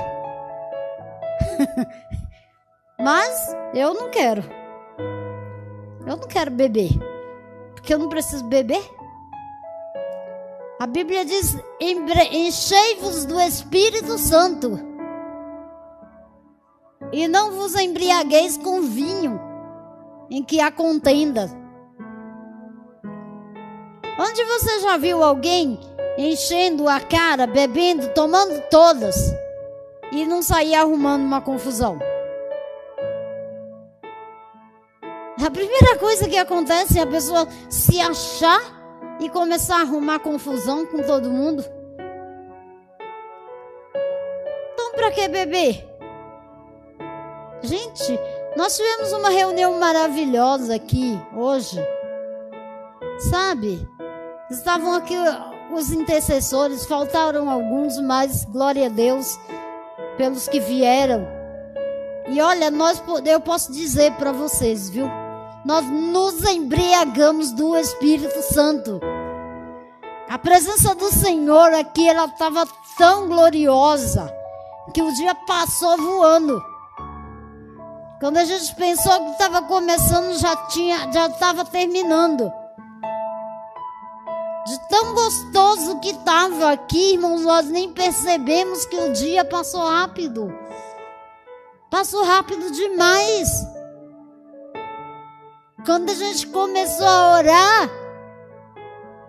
Mas 3.00 3.56
eu 3.72 3.94
não 3.94 4.10
quero. 4.10 4.44
Eu 6.06 6.16
não 6.18 6.28
quero 6.28 6.50
beber. 6.50 7.15
Porque 7.86 7.94
eu 7.94 8.00
não 8.00 8.08
preciso 8.08 8.42
beber. 8.42 8.82
A 10.76 10.88
Bíblia 10.88 11.24
diz: 11.24 11.56
enchei-vos 11.80 13.24
do 13.24 13.40
Espírito 13.40 14.18
Santo. 14.18 14.76
E 17.12 17.28
não 17.28 17.52
vos 17.52 17.76
embriagueis 17.76 18.56
com 18.56 18.82
vinho 18.82 19.40
em 20.28 20.42
que 20.42 20.60
há 20.60 20.72
contenda. 20.72 21.48
Onde 24.18 24.44
você 24.44 24.80
já 24.80 24.96
viu 24.96 25.22
alguém 25.22 25.78
enchendo 26.18 26.88
a 26.88 26.98
cara, 26.98 27.46
bebendo, 27.46 28.08
tomando 28.14 28.68
todas 28.68 29.14
e 30.10 30.26
não 30.26 30.42
sair 30.42 30.74
arrumando 30.74 31.22
uma 31.22 31.40
confusão? 31.40 32.00
A 35.46 35.50
primeira 35.50 35.96
coisa 35.96 36.28
que 36.28 36.36
acontece 36.36 36.98
é 36.98 37.02
a 37.02 37.06
pessoa 37.06 37.46
se 37.70 38.00
achar 38.00 38.60
e 39.20 39.28
começar 39.28 39.76
a 39.76 39.82
arrumar 39.82 40.18
confusão 40.18 40.84
com 40.84 41.00
todo 41.04 41.30
mundo. 41.30 41.64
Então, 44.74 44.92
para 44.96 45.12
que 45.12 45.28
beber? 45.28 45.86
Gente, 47.62 48.18
nós 48.56 48.76
tivemos 48.76 49.12
uma 49.12 49.30
reunião 49.30 49.78
maravilhosa 49.78 50.74
aqui 50.74 51.16
hoje. 51.32 51.78
Sabe? 53.30 53.88
Estavam 54.50 54.94
aqui 54.94 55.14
os 55.72 55.92
intercessores, 55.92 56.86
faltaram 56.86 57.48
alguns, 57.48 58.00
mas 58.00 58.44
glória 58.46 58.86
a 58.86 58.90
Deus 58.90 59.38
pelos 60.16 60.48
que 60.48 60.58
vieram. 60.58 61.24
E 62.26 62.40
olha, 62.40 62.68
nós 62.68 63.00
eu 63.24 63.40
posso 63.40 63.70
dizer 63.70 64.10
para 64.14 64.32
vocês, 64.32 64.90
viu? 64.90 65.08
Nós 65.66 65.84
nos 65.84 66.44
embriagamos 66.44 67.50
do 67.50 67.76
Espírito 67.76 68.40
Santo. 68.54 69.00
A 70.28 70.38
presença 70.38 70.94
do 70.94 71.10
Senhor 71.10 71.74
aqui, 71.74 72.08
ela 72.08 72.26
estava 72.26 72.64
tão 72.96 73.26
gloriosa 73.26 74.32
que 74.94 75.02
o 75.02 75.12
dia 75.12 75.34
passou 75.34 75.96
voando. 75.96 76.62
Quando 78.20 78.36
a 78.36 78.44
gente 78.44 78.76
pensou 78.76 79.24
que 79.24 79.30
estava 79.32 79.60
começando, 79.62 80.38
já 80.38 80.54
tinha, 80.68 81.10
já 81.12 81.26
estava 81.26 81.64
terminando. 81.64 82.48
De 84.66 84.88
tão 84.88 85.14
gostoso 85.14 85.98
que 85.98 86.10
estava 86.10 86.70
aqui, 86.74 87.14
irmãos, 87.14 87.42
nós 87.42 87.66
nem 87.66 87.92
percebemos 87.92 88.86
que 88.86 88.96
o 88.96 89.12
dia 89.12 89.44
passou 89.44 89.84
rápido. 89.84 90.48
Passou 91.90 92.24
rápido 92.24 92.70
demais. 92.70 93.75
Quando 95.86 96.10
a 96.10 96.14
gente 96.14 96.48
começou 96.48 97.06
a 97.06 97.36
orar, 97.38 97.90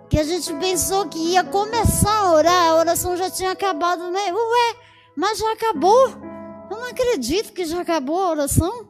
que 0.10 0.20
a 0.20 0.24
gente 0.24 0.52
pensou 0.56 1.08
que 1.08 1.20
ia 1.20 1.43
começar 1.43 2.12
a 2.12 2.34
orar, 2.34 2.70
a 2.70 2.76
oração 2.78 3.15
já 3.15 3.30
tinha 3.30 3.52
acabado, 3.52 4.10
né? 4.10 4.34
Ué, 4.34 4.76
mas 5.15 5.38
já 5.38 5.54
acabou. 5.54 6.10
Eu 6.72 6.78
não 6.78 6.88
acredito 6.88 7.54
que 7.54 7.63
já 7.63 7.82
acabou 7.82 8.20
a 8.20 8.32
oração. 8.32 8.88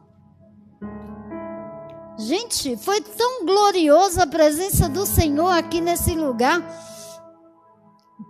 Gente, 2.18 2.74
foi 2.78 3.02
tão 3.02 3.44
gloriosa 3.44 4.22
a 4.22 4.26
presença 4.26 4.88
do 4.88 5.04
Senhor 5.04 5.50
aqui 5.50 5.80
nesse 5.82 6.14
lugar 6.14 6.60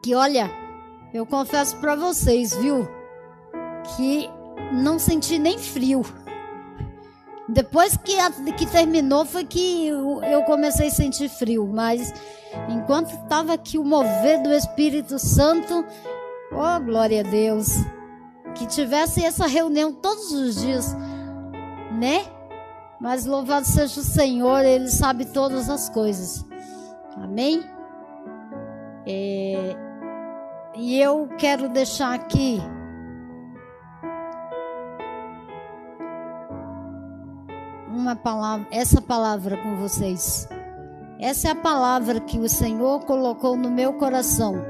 que 0.02 0.14
olha, 0.14 0.50
eu 1.14 1.24
confesso 1.24 1.76
para 1.76 1.94
vocês, 1.94 2.54
viu, 2.54 2.88
que 3.96 4.28
não 4.72 4.98
senti 4.98 5.38
nem 5.38 5.58
frio. 5.58 6.02
Depois 7.48 7.96
que, 7.96 8.14
que 8.52 8.66
terminou 8.66 9.24
foi 9.24 9.44
que 9.44 9.86
eu, 9.86 10.22
eu 10.22 10.42
comecei 10.42 10.88
a 10.88 10.90
sentir 10.90 11.30
frio, 11.30 11.66
mas 11.66 12.12
enquanto 12.68 13.10
estava 13.10 13.54
aqui 13.54 13.78
o 13.78 13.84
mover 13.84 14.42
do 14.42 14.52
Espírito 14.52 15.18
Santo, 15.18 15.82
oh 16.52 16.80
glória 16.84 17.20
a 17.20 17.22
Deus, 17.22 17.68
que 18.54 18.66
tivesse 18.66 19.24
essa 19.24 19.46
reunião 19.46 19.92
todos 19.92 20.30
os 20.30 20.60
dias, 20.60 20.94
né? 21.92 22.26
Mas 23.00 23.24
louvado 23.24 23.66
seja 23.66 24.00
o 24.00 24.04
Senhor, 24.04 24.64
Ele 24.64 24.88
sabe 24.88 25.24
todas 25.24 25.70
as 25.70 25.88
coisas. 25.88 26.44
Amém? 27.16 27.64
É, 29.06 29.74
e 30.76 31.00
eu 31.00 31.28
quero 31.38 31.70
deixar 31.70 32.12
aqui 32.12 32.60
uma 38.08 38.16
palavra, 38.16 38.66
essa 38.70 39.02
palavra 39.02 39.58
com 39.58 39.76
vocês. 39.76 40.48
Essa 41.20 41.48
é 41.48 41.50
a 41.50 41.54
palavra 41.54 42.20
que 42.20 42.38
o 42.38 42.48
Senhor 42.48 43.04
colocou 43.04 43.54
no 43.54 43.70
meu 43.70 43.92
coração 43.94 44.64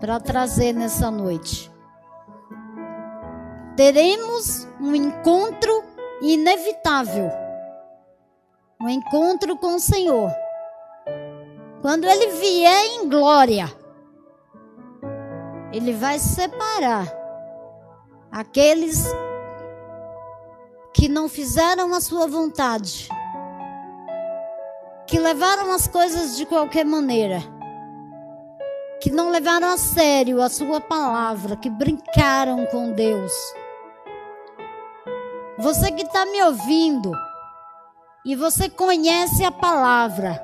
para 0.00 0.18
trazer 0.18 0.72
nessa 0.72 1.08
noite. 1.08 1.70
Teremos 3.76 4.66
um 4.80 4.96
encontro 4.96 5.84
inevitável. 6.22 7.30
Um 8.80 8.88
encontro 8.88 9.56
com 9.56 9.76
o 9.76 9.80
Senhor. 9.80 10.32
Quando 11.82 12.04
ele 12.04 12.32
vier 12.32 12.84
em 12.96 13.08
glória, 13.08 13.72
ele 15.72 15.92
vai 15.92 16.18
separar 16.18 17.06
aqueles 18.32 19.06
que 20.94 21.08
não 21.08 21.28
fizeram 21.28 21.94
a 21.94 22.00
sua 22.00 22.26
vontade, 22.26 23.08
que 25.06 25.18
levaram 25.18 25.72
as 25.72 25.88
coisas 25.88 26.36
de 26.36 26.44
qualquer 26.44 26.84
maneira, 26.84 27.42
que 29.00 29.10
não 29.10 29.30
levaram 29.30 29.68
a 29.68 29.76
sério 29.78 30.42
a 30.42 30.48
sua 30.48 30.80
palavra, 30.80 31.56
que 31.56 31.70
brincaram 31.70 32.66
com 32.66 32.92
Deus. 32.92 33.32
Você 35.58 35.90
que 35.92 36.02
está 36.02 36.26
me 36.26 36.42
ouvindo 36.42 37.12
e 38.24 38.36
você 38.36 38.68
conhece 38.68 39.44
a 39.44 39.50
palavra, 39.50 40.40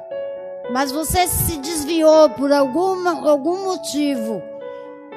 mas 0.73 0.91
você 0.91 1.27
se 1.27 1.59
desviou 1.59 2.31
por 2.31 2.53
alguma, 2.53 3.29
algum 3.29 3.65
motivo, 3.65 4.43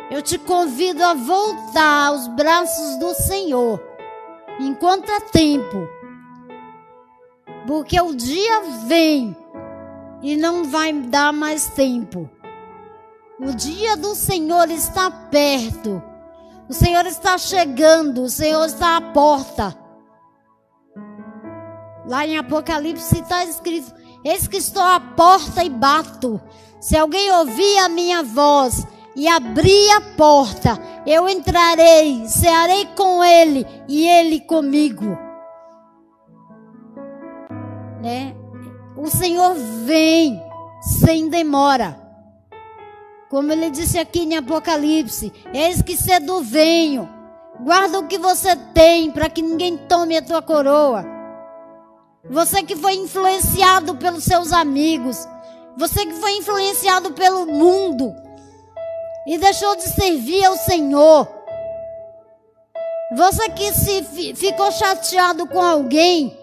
eu 0.10 0.22
te 0.22 0.38
convido 0.38 1.04
a 1.04 1.14
voltar 1.14 2.08
aos 2.08 2.28
braços 2.28 2.98
do 2.98 3.14
Senhor 3.14 3.91
enquanto 4.68 5.10
é 5.10 5.20
tempo. 5.20 5.88
Porque 7.68 8.00
o 8.00 8.16
dia 8.16 8.62
vem 8.86 9.36
e 10.22 10.36
não 10.36 10.66
vai 10.66 10.94
dar 10.94 11.32
mais 11.34 11.68
tempo. 11.70 12.30
O 13.40 13.54
dia 13.54 13.98
do 13.98 14.14
Senhor 14.14 14.70
está 14.70 15.10
perto. 15.10 16.02
O 16.70 16.74
Senhor 16.74 17.06
está 17.06 17.38
chegando, 17.38 18.24
o 18.24 18.30
Senhor 18.30 18.66
está 18.66 18.98
à 18.98 19.02
porta. 19.02 19.76
Lá 22.08 22.26
em 22.26 22.38
Apocalipse 22.38 23.20
está 23.20 23.44
escrito: 23.44 23.94
Eis 24.24 24.48
que 24.48 24.58
estou 24.58 24.84
à 24.84 25.00
porta 25.00 25.64
e 25.64 25.70
bato. 25.70 26.40
Se 26.80 26.98
alguém 26.98 27.32
ouvir 27.32 27.78
a 27.80 27.90
minha 27.90 28.24
voz 28.24 28.86
e 29.16 29.28
abrir 29.28 29.92
a 29.92 30.02
porta, 30.16 30.80
eu 31.06 31.28
entrarei, 31.28 32.28
cearei 32.28 32.86
com 32.96 33.24
ele 33.24 33.66
e 33.88 34.08
ele 34.08 34.40
comigo. 34.42 35.18
Né? 38.02 38.36
O 38.98 39.08
Senhor 39.08 39.56
vem 39.86 40.42
sem 40.82 41.30
demora. 41.30 42.00
Como 43.30 43.52
ele 43.52 43.70
disse 43.70 43.98
aqui 43.98 44.22
em 44.22 44.36
Apocalipse: 44.36 45.32
Eis 45.54 45.82
que 45.82 45.96
cedo 45.96 46.42
venho. 46.42 47.10
Guarda 47.62 48.00
o 48.00 48.08
que 48.08 48.18
você 48.18 48.56
tem 48.74 49.12
para 49.12 49.30
que 49.30 49.42
ninguém 49.42 49.78
tome 49.78 50.18
a 50.18 50.22
tua 50.22 50.42
coroa. 50.42 51.06
Você 52.30 52.64
que 52.64 52.76
foi 52.76 52.94
influenciado 52.94 53.96
pelos 53.96 54.24
seus 54.24 54.52
amigos, 54.52 55.28
você 55.78 56.06
que 56.06 56.14
foi 56.14 56.38
influenciado 56.38 57.14
pelo 57.14 57.46
mundo, 57.46 58.14
e 59.26 59.38
deixou 59.38 59.76
de 59.76 59.84
servir 59.84 60.44
ao 60.46 60.56
Senhor. 60.58 61.28
Você 63.16 63.50
que 63.50 63.74
se 63.74 64.36
ficou 64.36 64.72
chateado 64.72 65.46
com 65.48 65.62
alguém 65.62 66.38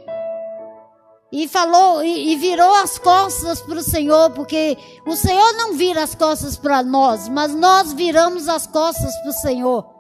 e 1.30 1.46
falou 1.46 2.02
e, 2.02 2.32
e 2.32 2.36
virou 2.36 2.72
as 2.74 2.98
costas 2.98 3.60
para 3.60 3.78
o 3.78 3.82
Senhor, 3.82 4.30
porque 4.30 4.76
o 5.06 5.16
Senhor 5.16 5.52
não 5.54 5.74
vira 5.74 6.02
as 6.02 6.14
costas 6.14 6.56
para 6.56 6.82
nós, 6.82 7.28
mas 7.28 7.54
nós 7.54 7.92
viramos 7.92 8.48
as 8.48 8.66
costas 8.66 9.14
para 9.16 9.30
o 9.30 9.34
Senhor. 9.34 9.98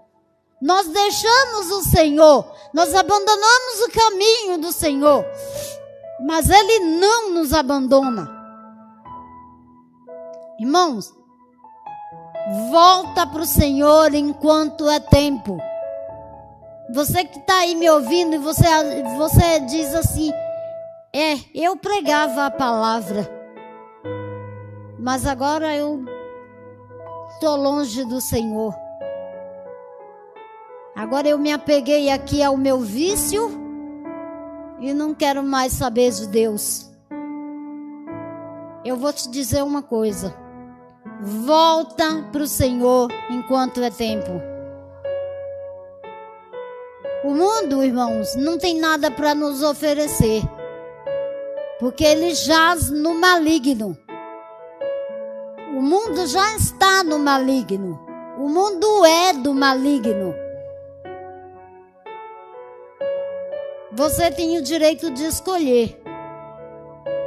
Nós 0.60 0.88
deixamos 0.88 1.70
o 1.70 1.82
Senhor, 1.82 2.52
nós 2.74 2.94
abandonamos 2.94 3.80
o 3.86 3.90
caminho 3.90 4.58
do 4.58 4.72
Senhor, 4.72 5.24
mas 6.26 6.50
Ele 6.50 6.80
não 6.98 7.30
nos 7.30 7.52
abandona. 7.52 8.28
Irmãos, 10.58 11.14
Volta 12.70 13.26
para 13.26 13.42
o 13.42 13.46
Senhor 13.46 14.14
enquanto 14.14 14.88
é 14.88 14.98
tempo. 14.98 15.58
Você 16.94 17.22
que 17.22 17.38
está 17.38 17.58
aí 17.58 17.74
me 17.74 17.90
ouvindo 17.90 18.36
e 18.36 18.38
você, 18.38 18.64
você 19.18 19.60
diz 19.60 19.94
assim: 19.94 20.32
É, 21.12 21.34
eu 21.54 21.76
pregava 21.76 22.46
a 22.46 22.50
palavra, 22.50 23.28
mas 24.98 25.26
agora 25.26 25.76
eu 25.76 26.02
estou 27.34 27.54
longe 27.54 28.02
do 28.06 28.18
Senhor. 28.18 28.74
Agora 30.96 31.28
eu 31.28 31.38
me 31.38 31.52
apeguei 31.52 32.08
aqui 32.08 32.42
ao 32.42 32.56
meu 32.56 32.80
vício 32.80 33.50
e 34.80 34.94
não 34.94 35.14
quero 35.14 35.42
mais 35.42 35.74
saber 35.74 36.10
de 36.12 36.26
Deus. 36.28 36.90
Eu 38.82 38.96
vou 38.96 39.12
te 39.12 39.28
dizer 39.30 39.62
uma 39.62 39.82
coisa. 39.82 40.47
Volta 41.20 42.24
para 42.30 42.42
o 42.42 42.46
Senhor 42.46 43.08
enquanto 43.28 43.82
é 43.82 43.90
tempo. 43.90 44.40
O 47.24 47.34
mundo, 47.34 47.82
irmãos, 47.82 48.36
não 48.36 48.56
tem 48.56 48.78
nada 48.78 49.10
para 49.10 49.34
nos 49.34 49.62
oferecer, 49.62 50.42
porque 51.80 52.04
ele 52.04 52.34
jaz 52.34 52.88
no 52.88 53.14
maligno. 53.14 53.98
O 55.76 55.82
mundo 55.82 56.26
já 56.26 56.56
está 56.56 57.02
no 57.02 57.18
maligno. 57.18 58.00
O 58.38 58.48
mundo 58.48 59.04
é 59.04 59.32
do 59.32 59.52
maligno. 59.52 60.34
Você 63.92 64.30
tem 64.30 64.56
o 64.56 64.62
direito 64.62 65.10
de 65.10 65.24
escolher. 65.24 66.00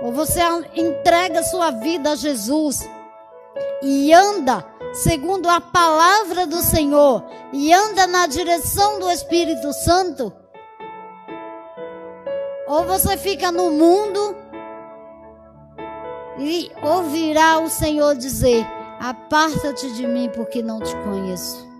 Ou 0.02 0.14
você 0.14 0.40
entrega 0.74 1.44
sua 1.44 1.72
vida 1.72 2.12
a 2.12 2.16
Jesus 2.16 2.90
e 3.82 4.14
anda 4.14 4.66
segundo 4.94 5.48
a 5.48 5.62
palavra 5.62 6.46
do 6.46 6.58
Senhor 6.58 7.24
e 7.54 7.74
anda 7.74 8.06
na 8.08 8.28
direção 8.28 9.00
do 9.00 9.10
Espírito 9.10 9.72
Santo, 9.74 10.34
ou 12.68 12.84
você 12.86 13.18
fica 13.18 13.52
no 13.52 13.72
mundo 13.72 14.36
e 16.38 16.72
ouvirá 16.82 17.60
o 17.60 17.70
Senhor 17.70 18.16
dizer: 18.16 18.66
Aparta-te 19.00 19.92
de 19.94 20.08
mim, 20.08 20.30
porque 20.30 20.62
não 20.62 20.80
te 20.80 20.96
conheço. 20.98 21.71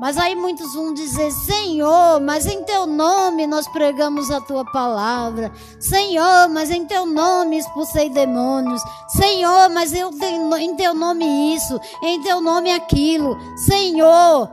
Mas 0.00 0.16
aí 0.16 0.34
muitos 0.34 0.72
vão 0.72 0.94
dizer: 0.94 1.30
Senhor, 1.30 2.20
mas 2.22 2.46
em 2.46 2.64
teu 2.64 2.86
nome 2.86 3.46
nós 3.46 3.68
pregamos 3.68 4.30
a 4.30 4.40
tua 4.40 4.64
palavra. 4.64 5.52
Senhor, 5.78 6.48
mas 6.48 6.70
em 6.70 6.86
teu 6.86 7.04
nome 7.04 7.58
expulsei 7.58 8.08
demônios. 8.08 8.80
Senhor, 9.08 9.68
mas 9.68 9.92
eu 9.92 10.10
tenho, 10.10 10.56
em 10.56 10.74
teu 10.74 10.94
nome 10.94 11.54
isso, 11.54 11.78
em 12.02 12.18
teu 12.22 12.40
nome 12.40 12.72
aquilo. 12.72 13.36
Senhor. 13.58 14.50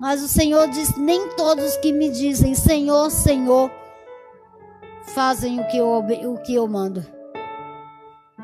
Mas 0.00 0.20
o 0.20 0.26
Senhor 0.26 0.66
diz: 0.66 0.96
nem 0.96 1.28
todos 1.36 1.76
que 1.76 1.92
me 1.92 2.10
dizem 2.10 2.56
Senhor, 2.56 3.12
Senhor, 3.12 3.70
fazem 5.14 5.60
o 5.60 5.68
que 5.68 5.76
eu, 5.76 5.86
o 5.86 6.42
que 6.42 6.52
eu 6.52 6.66
mando. 6.66 7.06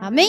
Amém? 0.01 0.27